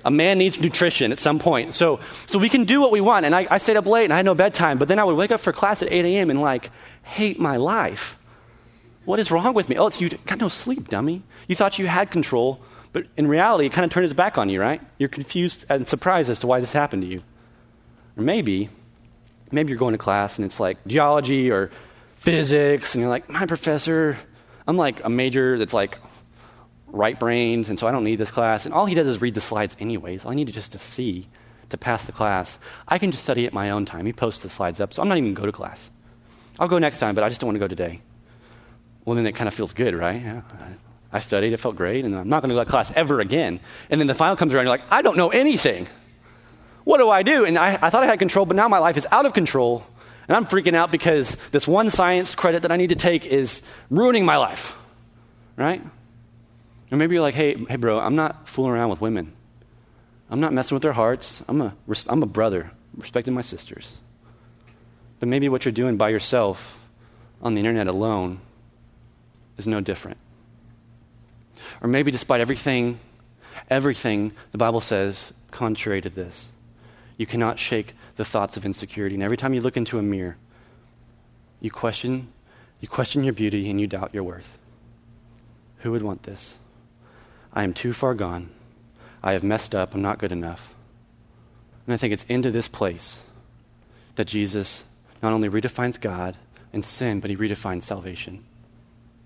[0.04, 1.74] A man needs nutrition at some point.
[1.74, 3.26] So, so we can do what we want.
[3.26, 5.16] And I, I stayed up late and I had no bedtime, but then I would
[5.16, 6.30] wake up for class at 8 a.m.
[6.30, 6.70] and like
[7.02, 8.16] hate my life.
[9.04, 9.76] What is wrong with me?
[9.76, 11.22] Oh, it's you got no sleep, dummy.
[11.48, 12.60] You thought you had control
[12.96, 14.80] but in reality, it kind of turned its back on you, right?
[14.96, 17.22] You're confused and surprised as to why this happened to you.
[18.16, 18.70] Or maybe,
[19.52, 21.70] maybe you're going to class and it's like geology or
[22.16, 24.18] physics, and you're like, my professor,
[24.66, 25.98] I'm like a major that's like
[26.88, 28.66] right brained, and so I don't need this class.
[28.66, 30.24] And all he does is read the slides anyways.
[30.24, 31.28] All I need to just to see
[31.68, 32.58] to pass the class.
[32.86, 34.06] I can just study at my own time.
[34.06, 35.90] He posts the slides up, so I'm not even go to class.
[36.58, 38.00] I'll go next time, but I just don't want to go today.
[39.04, 40.20] Well, then it kind of feels good, right?
[40.20, 40.42] Yeah,
[41.12, 43.60] I studied, it felt great, and I'm not going to go to class ever again.
[43.90, 45.86] And then the final comes around, you're like, I don't know anything.
[46.84, 47.44] What do I do?
[47.44, 49.84] And I, I thought I had control, but now my life is out of control.
[50.28, 53.62] And I'm freaking out because this one science credit that I need to take is
[53.90, 54.76] ruining my life.
[55.56, 55.82] Right?
[56.90, 59.32] Or maybe you're like, hey, hey, bro, I'm not fooling around with women.
[60.30, 61.42] I'm not messing with their hearts.
[61.48, 61.74] I'm a,
[62.08, 63.98] I'm a brother, respecting my sisters.
[65.18, 66.78] But maybe what you're doing by yourself
[67.42, 68.40] on the internet alone
[69.56, 70.18] is no different.
[71.80, 72.98] Or maybe despite everything,
[73.70, 76.50] everything the Bible says contrary to this,
[77.16, 79.14] you cannot shake the thoughts of insecurity.
[79.14, 80.36] And every time you look into a mirror,
[81.60, 82.28] you question,
[82.80, 84.58] you question your beauty and you doubt your worth.
[85.78, 86.56] Who would want this?
[87.52, 88.50] I am too far gone.
[89.22, 89.94] I have messed up.
[89.94, 90.74] I'm not good enough.
[91.86, 93.20] And I think it's into this place
[94.16, 94.84] that Jesus
[95.22, 96.36] not only redefines God
[96.72, 98.44] and sin, but he redefines salvation.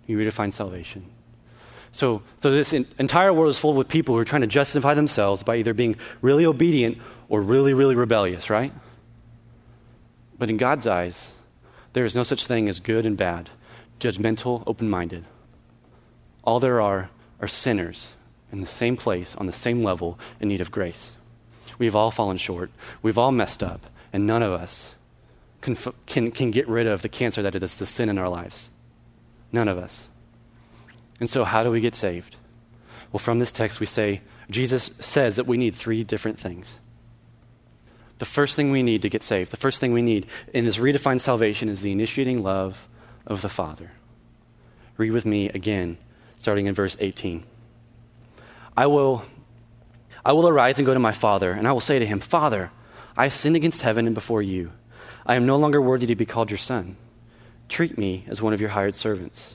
[0.07, 1.11] He redefines salvation.
[1.93, 5.43] So, so this entire world is full with people who are trying to justify themselves
[5.43, 6.99] by either being really obedient
[7.29, 8.73] or really, really rebellious, right?
[10.39, 11.33] But in God's eyes,
[11.93, 13.51] there is no such thing as good and bad,
[13.99, 15.25] judgmental, open minded.
[16.45, 18.15] All there are are sinners
[18.53, 21.13] in the same place, on the same level, in need of grace.
[21.79, 22.71] We've all fallen short.
[23.03, 23.87] We've all messed up.
[24.13, 24.95] And none of us
[25.61, 25.77] can,
[26.07, 28.71] can, can get rid of the cancer that is the sin in our lives.
[29.53, 30.07] None of us.
[31.21, 32.37] And so, how do we get saved?
[33.13, 36.79] Well, from this text, we say Jesus says that we need three different things.
[38.19, 40.79] The first thing we need to get saved, the first thing we need in this
[40.79, 42.89] redefined salvation is the initiating love
[43.27, 43.93] of the Father.
[44.97, 45.97] Read with me again,
[46.39, 47.45] starting in verse 18.
[48.77, 49.25] I will,
[50.25, 52.71] I will arise and go to my Father, and I will say to him, Father,
[53.17, 54.73] I have sinned against heaven and before you.
[55.25, 56.97] I am no longer worthy to be called your son.
[57.69, 59.55] Treat me as one of your hired servants.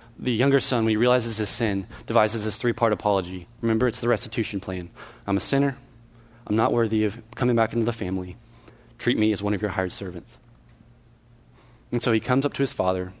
[0.19, 3.47] the younger son, when he realizes his sin, devises this three part apology.
[3.61, 4.89] Remember, it's the restitution plan.
[5.25, 5.77] I'm a sinner.
[6.47, 8.37] I'm not worthy of coming back into the family.
[8.97, 10.37] Treat me as one of your hired servants.
[11.91, 13.13] And so he comes up to his father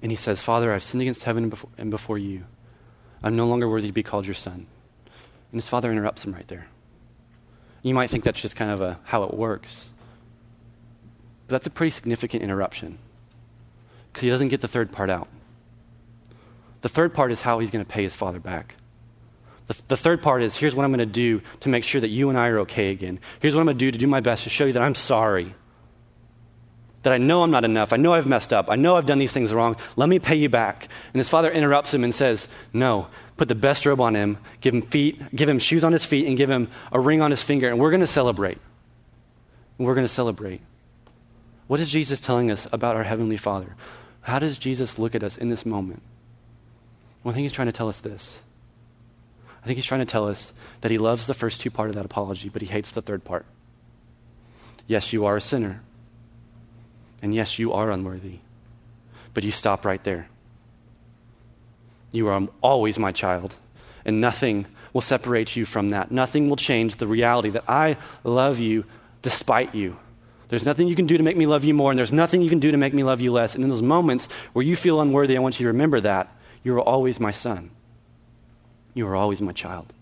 [0.00, 2.44] and he says, Father, I've sinned against heaven and before, you.
[3.22, 4.66] I'm no longer worthy to be called your son.
[5.50, 6.66] And his father interrupts him right there.
[7.82, 9.86] You might think that's just kind of a, how it works.
[11.46, 12.98] But that's a pretty significant interruption
[14.12, 15.28] because he doesn't get the third part out.
[16.84, 18.74] The third part is how he's going to pay his father back.
[19.68, 22.10] The, the third part is here's what I'm going to do to make sure that
[22.10, 23.20] you and I are okay again.
[23.40, 24.94] Here's what I'm going to do to do my best to show you that I'm
[24.94, 25.54] sorry.
[27.02, 27.94] That I know I'm not enough.
[27.94, 28.66] I know I've messed up.
[28.68, 29.76] I know I've done these things wrong.
[29.96, 30.90] Let me pay you back.
[31.14, 33.06] And his father interrupts him and says, No,
[33.38, 36.28] put the best robe on him, give him feet, give him shoes on his feet,
[36.28, 38.58] and give him a ring on his finger, and we're going to celebrate.
[39.78, 40.60] And we're going to celebrate.
[41.66, 43.74] What is Jesus telling us about our Heavenly Father?
[44.20, 46.02] How does Jesus look at us in this moment?
[47.24, 48.38] Well, I think he's trying to tell us this.
[49.62, 50.52] I think he's trying to tell us
[50.82, 53.24] that he loves the first two part of that apology, but he hates the third
[53.24, 53.46] part.
[54.86, 55.80] Yes, you are a sinner.
[57.22, 58.40] And yes, you are unworthy.
[59.32, 60.28] But you stop right there.
[62.12, 63.54] You are always my child,
[64.04, 66.12] and nothing will separate you from that.
[66.12, 68.84] Nothing will change the reality that I love you
[69.22, 69.96] despite you.
[70.48, 72.50] There's nothing you can do to make me love you more, and there's nothing you
[72.50, 73.54] can do to make me love you less.
[73.54, 76.30] And in those moments where you feel unworthy, I want you to remember that.
[76.64, 77.70] You are always my son.
[78.94, 79.92] You are always my child.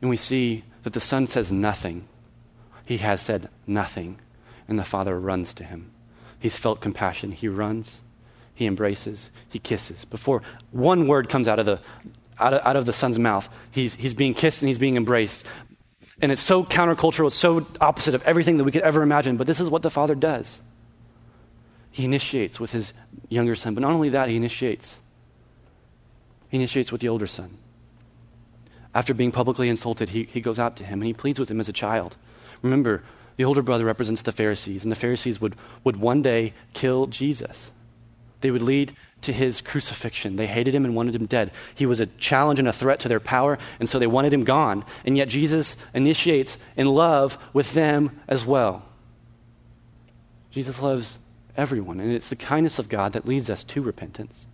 [0.00, 2.08] And we see that the son says nothing.
[2.86, 4.18] He has said nothing.
[4.66, 5.90] And the father runs to him.
[6.38, 7.32] He's felt compassion.
[7.32, 8.00] He runs,
[8.54, 10.06] he embraces, he kisses.
[10.06, 11.80] Before one word comes out of the,
[12.38, 15.44] out of, out of the son's mouth, he's, he's being kissed and he's being embraced.
[16.22, 19.36] And it's so countercultural, it's so opposite of everything that we could ever imagine.
[19.36, 20.60] But this is what the father does.
[21.90, 22.92] He initiates with his
[23.28, 23.74] younger son.
[23.74, 24.96] But not only that, he initiates.
[26.48, 27.58] He initiates with the older son.
[28.94, 31.60] After being publicly insulted, he, he goes out to him and he pleads with him
[31.60, 32.16] as a child.
[32.62, 33.02] Remember,
[33.36, 37.70] the older brother represents the Pharisees, and the Pharisees would, would one day kill Jesus.
[38.42, 40.36] They would lead to his crucifixion.
[40.36, 41.50] They hated him and wanted him dead.
[41.74, 44.44] He was a challenge and a threat to their power, and so they wanted him
[44.44, 44.84] gone.
[45.04, 48.82] And yet Jesus initiates in love with them as well.
[50.50, 51.18] Jesus loves
[51.56, 54.46] everyone, and it's the kindness of God that leads us to repentance.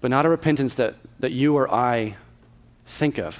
[0.00, 2.16] But not a repentance that, that you or I
[2.86, 3.38] think of.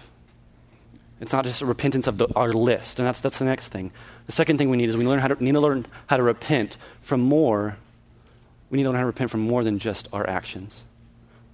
[1.21, 3.93] It's not just a repentance of the, our list, and that's, that's the next thing.
[4.27, 6.23] The second thing we need is we learn how to, need to learn how to
[6.23, 7.77] repent from more.
[8.71, 10.85] We need to learn how to repent from more than just our actions.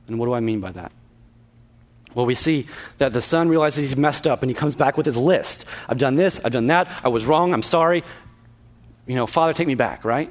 [0.06, 0.92] And what do I mean by that?
[2.14, 2.66] Well, we see
[2.98, 5.66] that the son realizes he's messed up and he comes back with his list.
[5.88, 8.04] I've done this, I've done that, I was wrong, I'm sorry.
[9.06, 10.30] You know, Father, take me back, right?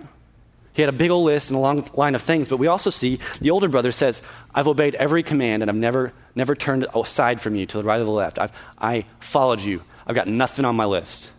[0.74, 2.90] He had a big old list and a long line of things, but we also
[2.90, 4.22] see the older brother says,
[4.54, 8.02] I've obeyed every command and I've never, never turned aside from you to the right
[8.02, 8.38] or the left.
[8.38, 9.82] I've, I followed you.
[10.06, 11.30] I've got nothing on my list.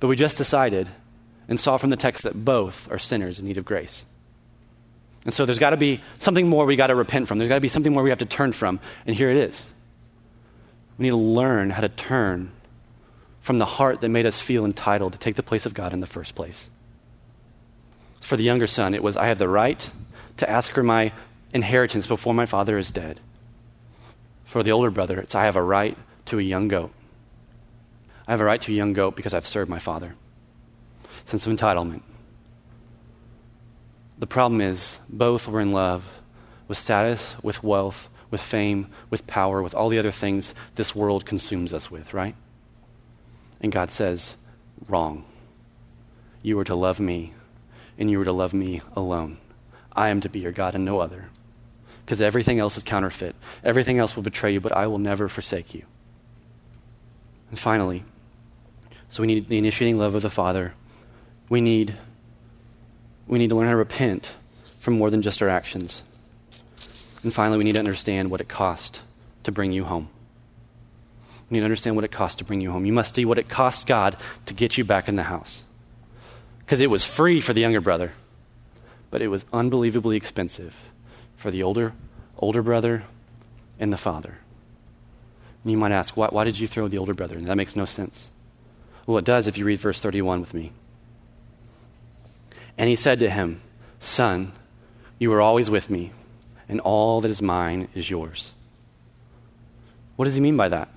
[0.00, 0.88] But we just decided
[1.46, 4.04] and saw from the text that both are sinners in need of grace.
[5.24, 7.38] And so there's got to be something more we got to repent from.
[7.38, 8.80] There's got to be something more we have to turn from.
[9.06, 9.66] And here it is.
[10.96, 12.50] We need to learn how to turn
[13.42, 16.00] from the heart that made us feel entitled to take the place of God in
[16.00, 16.70] the first place.
[18.20, 19.90] For the younger son, it was, I have the right
[20.36, 21.12] to ask for my
[21.52, 23.20] inheritance before my father is dead.
[24.44, 26.92] For the older brother, it's, I have a right to a young goat.
[28.28, 30.14] I have a right to a young goat because I've served my father.
[31.24, 32.02] Sense of entitlement.
[34.18, 36.04] The problem is, both were in love
[36.68, 41.26] with status, with wealth, with fame, with power, with all the other things this world
[41.26, 42.36] consumes us with, right?
[43.62, 44.36] And God says,
[44.88, 45.24] wrong.
[46.42, 47.32] You are to love me
[47.96, 49.38] and you were to love me alone.
[49.92, 51.26] I am to be your God and no other.
[52.04, 53.36] Because everything else is counterfeit.
[53.62, 55.84] Everything else will betray you, but I will never forsake you.
[57.50, 58.02] And finally,
[59.08, 60.74] so we need the initiating love of the Father.
[61.48, 61.96] We need,
[63.26, 64.30] we need to learn how to repent
[64.80, 66.02] from more than just our actions.
[67.22, 69.00] And finally, we need to understand what it cost
[69.44, 70.08] to bring you home.
[71.52, 72.86] We need to understand what it cost to bring you home.
[72.86, 75.62] You must see what it cost God to get you back in the house
[76.60, 78.14] because it was free for the younger brother,
[79.10, 80.74] but it was unbelievably expensive
[81.36, 81.92] for the older,
[82.38, 83.02] older brother
[83.78, 84.38] and the father.
[85.62, 87.36] And you might ask, why, why did you throw the older brother?
[87.36, 88.30] And that makes no sense.
[89.04, 90.72] Well, it does if you read verse 31 with me.
[92.78, 93.60] And he said to him,
[94.00, 94.52] Son,
[95.18, 96.12] you are always with me,
[96.66, 98.52] and all that is mine is yours.
[100.16, 100.88] What does he mean by that?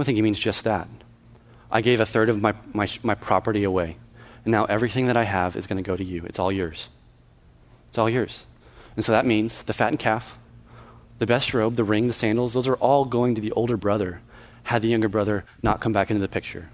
[0.00, 0.88] I think he means just that.
[1.70, 3.96] I gave a third of my, my, my property away.
[4.44, 6.24] And now everything that I have is going to go to you.
[6.24, 6.88] It's all yours.
[7.88, 8.44] It's all yours.
[8.96, 10.36] And so that means the fattened calf,
[11.18, 14.20] the best robe, the ring, the sandals, those are all going to the older brother,
[14.64, 16.70] had the younger brother not come back into the picture.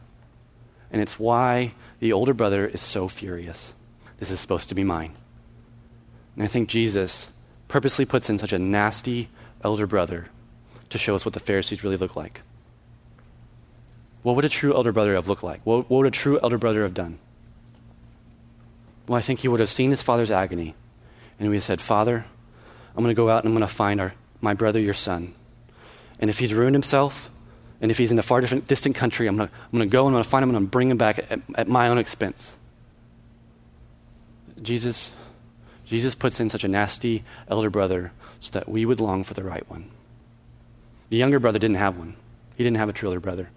[0.91, 3.73] And it's why the older brother is so furious.
[4.19, 5.13] This is supposed to be mine.
[6.35, 7.29] And I think Jesus
[7.69, 9.29] purposely puts in such a nasty
[9.65, 10.29] elder brother
[10.91, 12.41] to show us what the Pharisees really look like.
[14.27, 15.61] What would a true elder brother have looked like?
[15.63, 17.21] What, what would a true elder brother have done?
[19.07, 20.75] Well, I think he would have seen his father's agony
[21.39, 22.27] and he would have said, Father,
[22.97, 25.33] I'm going to go out and I'm going to find our, my brother, your son.
[26.19, 27.31] And if he's ruined himself,
[27.81, 30.15] and if he's in a far different, distant country, I'm going to, go and I'm
[30.15, 31.99] going to find him and I'm going to bring him back at, at my own
[31.99, 32.53] expense.
[34.61, 35.13] Jesus,
[35.85, 38.11] Jesus puts in such a nasty elder brother
[38.41, 39.89] so that we would long for the right one.
[41.11, 42.17] The younger brother didn't have one.
[42.57, 43.51] He didn't have a true elder brother.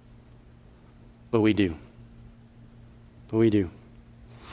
[1.31, 1.75] But we do.
[3.29, 3.69] But we do.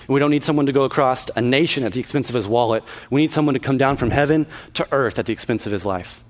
[0.09, 2.85] We don't need someone to go across a nation at the expense of his wallet.
[3.11, 5.85] We need someone to come down from heaven to earth at the expense of his
[5.85, 6.21] life.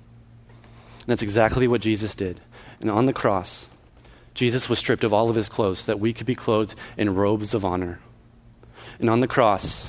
[1.01, 2.39] And that's exactly what Jesus did.
[2.79, 3.67] And on the cross,
[4.33, 7.15] Jesus was stripped of all of his clothes so that we could be clothed in
[7.15, 7.99] robes of honor.
[8.99, 9.85] And on the cross,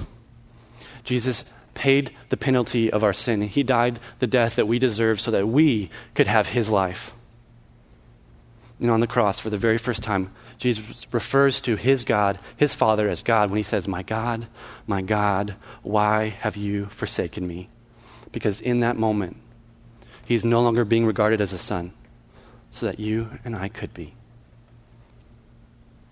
[1.05, 1.45] Jesus
[1.75, 3.41] paid the penalty of our sin.
[3.43, 7.13] He died the death that we deserve so that we could have his life.
[8.81, 12.75] And on the cross, for the very first time, Jesus refers to his God, his
[12.75, 14.49] Father, as God when he says, My God,
[14.87, 17.69] my God, why have you forsaken me?
[18.33, 19.37] Because in that moment,
[20.25, 21.93] he is no longer being regarded as a son,
[22.71, 24.15] so that you and I could be.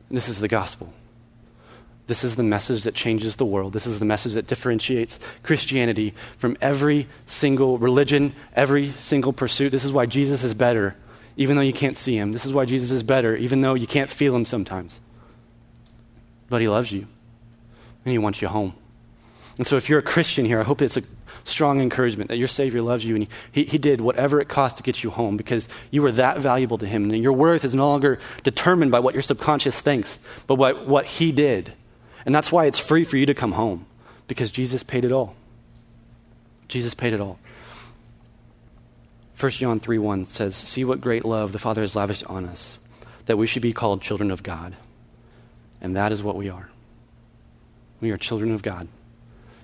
[0.09, 0.93] And this is the gospel.
[2.07, 3.73] This is the message that changes the world.
[3.73, 9.71] This is the message that differentiates Christianity from every single religion, every single pursuit.
[9.71, 10.95] This is why Jesus is better,
[11.37, 12.33] even though you can't see him.
[12.33, 15.01] This is why Jesus is better, even though you can't feel him sometimes.
[16.49, 17.07] But he loves you,
[18.05, 18.75] and he wants you home.
[19.59, 21.03] And so, if you're a Christian here, I hope it's a
[21.47, 24.83] strong encouragement that your Savior loves you and he, he did whatever it cost to
[24.83, 27.05] get you home because you were that valuable to Him.
[27.05, 31.07] And your worth is no longer determined by what your subconscious thinks, but by what
[31.07, 31.73] He did.
[32.25, 33.87] And that's why it's free for you to come home,
[34.27, 35.37] because Jesus paid it all.
[36.69, 37.39] Jesus paid it all.
[39.39, 42.79] 1 John 3 1 says, See what great love the Father has lavished on us,
[43.27, 44.75] that we should be called children of God.
[45.81, 46.71] And that is what we are.
[48.01, 48.89] We are children of God.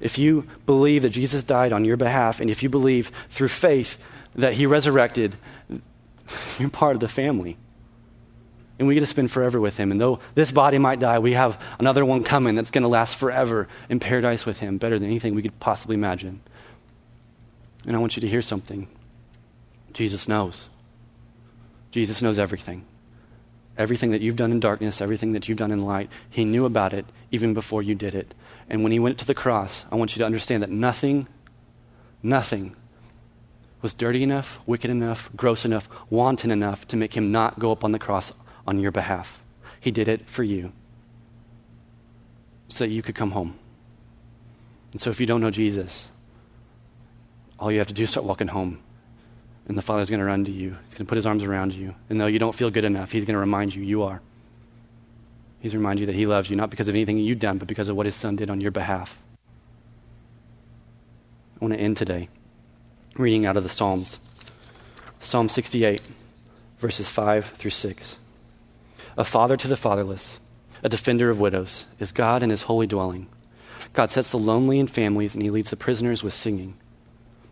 [0.01, 3.99] If you believe that Jesus died on your behalf, and if you believe through faith
[4.35, 5.37] that he resurrected,
[6.59, 7.57] you're part of the family
[8.79, 9.93] and we get to spend forever with him.
[9.93, 13.17] And though this body might die, we have another one coming that's going to last
[13.17, 16.41] forever in paradise with him, better than anything we could possibly imagine.
[17.87, 18.89] And I want you to hear something.
[19.93, 20.69] Jesus knows.
[21.91, 22.85] Jesus knows everything.
[23.77, 26.93] Everything that you've done in darkness, everything that you've done in light, he knew about
[26.93, 28.35] it even before you did it.
[28.69, 31.27] And when he went to the cross, I want you to understand that nothing,
[32.23, 32.77] nothing
[33.81, 37.85] was dirty enough, wicked enough, gross enough, wanton enough to make him not go up
[37.85, 38.33] on the cross
[38.67, 39.41] on your behalf.
[39.81, 40.73] He did it for you
[42.69, 43.59] so that you could come home.
[44.93, 46.09] And so if you don't know Jesus,
[47.59, 48.81] all you have to do is start walking home.
[49.69, 50.77] And the Father's going to run to you.
[50.85, 51.95] He's going to put his arms around you.
[52.11, 54.21] And though you don't feel good enough, he's going to remind you you are.
[55.61, 57.89] He's remind you that he loves you, not because of anything you've done, but because
[57.89, 59.23] of what his son did on your behalf.
[61.55, 62.29] I want to end today
[63.15, 64.19] reading out of the Psalms.
[65.21, 66.01] Psalm 68,
[66.81, 68.19] verses 5 through 6
[69.17, 70.39] a father to the fatherless,
[70.83, 73.29] a defender of widows, is God in his holy dwelling.
[73.93, 76.75] God sets the lonely in families, and he leads the prisoners with singing.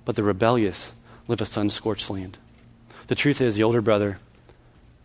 [0.04, 0.94] But the rebellious
[1.30, 2.36] live a sun scorched land.
[3.06, 4.18] The truth is, the older brother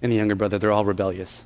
[0.01, 1.43] and the younger brother, they're all rebellious.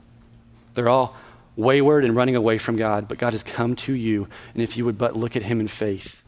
[0.74, 1.18] They're all
[1.58, 4.86] wayward and running away from God, but God has come to you, and if you
[4.86, 6.22] would but look at him in faith,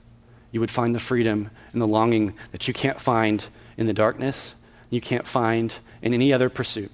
[0.51, 3.45] you would find the freedom and the longing that you can't find
[3.77, 4.53] in the darkness,
[4.89, 6.91] you can't find in any other pursuit.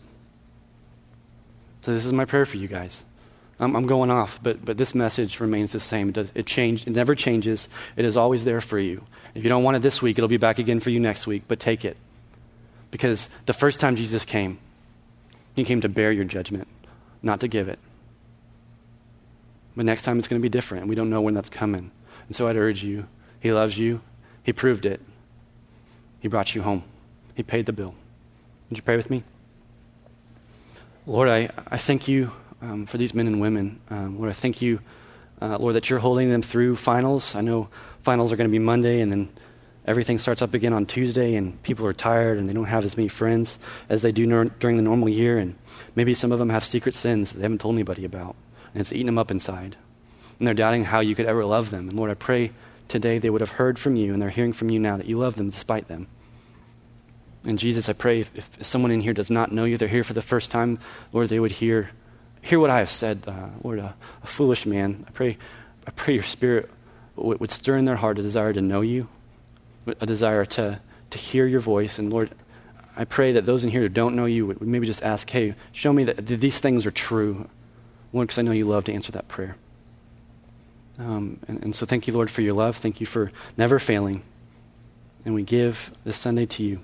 [1.82, 3.04] So this is my prayer for you guys.
[3.60, 6.10] I'm, going off, but, but this message remains the same.
[6.10, 7.68] It, does, it, changed, it never changes.
[7.96, 9.04] It is always there for you.
[9.38, 11.44] If you don't want it this week, it'll be back again for you next week,
[11.48, 11.96] but take it.
[12.90, 14.58] Because the first time Jesus came,
[15.56, 16.68] he came to bear your judgment,
[17.22, 17.78] not to give it.
[19.76, 20.88] But next time it's going to be different.
[20.88, 21.92] We don't know when that's coming.
[22.26, 23.06] And so I'd urge you,
[23.40, 24.02] he loves you.
[24.42, 25.02] He proved it.
[26.20, 26.84] He brought you home.
[27.36, 27.94] He paid the bill.
[28.72, 29.24] Would you pray with me?
[31.06, 33.82] Lord, I, I thank you um, for these men and women.
[33.92, 34.80] Um, Lord, I thank you,
[35.40, 37.36] uh, Lord, that you're holding them through finals.
[37.36, 37.70] I know
[38.08, 39.28] finals are going to be Monday, and then
[39.86, 42.96] everything starts up again on Tuesday, and people are tired and they don't have as
[42.96, 43.58] many friends
[43.90, 45.38] as they do nor- during the normal year.
[45.38, 45.56] And
[45.94, 48.38] maybe some of them have secret sins that they haven't told anybody about,
[48.74, 49.76] and it's eating them up inside.
[50.40, 51.90] And they're doubting how you could ever love them.
[51.90, 52.52] And Lord, I pray
[52.88, 55.18] today they would have heard from you, and they're hearing from you now that you
[55.18, 56.08] love them despite them.
[57.44, 60.06] And Jesus, I pray if, if, someone in here does not know you, they're here
[60.06, 60.80] for the first time,
[61.12, 61.90] Lord, they would hear,
[62.42, 63.26] hear what I have said.
[63.28, 63.94] Uh, Lord, a,
[64.24, 65.04] a, foolish man.
[65.10, 65.38] I pray,
[65.86, 66.70] I pray your spirit
[67.18, 69.08] would, stir in their heart a desire to know you,
[69.86, 72.00] a desire to, to hear your voice.
[72.00, 72.32] And Lord,
[72.96, 75.56] I pray that those in here who don't know you would maybe just ask, hey,
[75.72, 77.50] show me that these things are true.
[78.14, 79.58] Lord, because I know you love to answer that prayer.
[80.98, 82.78] Um, and, and so thank you, Lord, for your love.
[82.78, 84.24] Thank you for never failing.
[85.26, 86.80] And we give this Sunday to you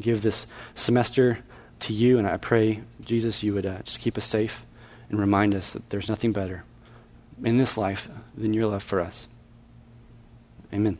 [0.00, 1.38] give this semester
[1.80, 4.64] to you, and I pray, Jesus, you would uh, just keep us safe
[5.08, 6.64] and remind us that there's nothing better
[7.42, 9.26] in this life than your love for us.
[10.74, 10.98] Amen.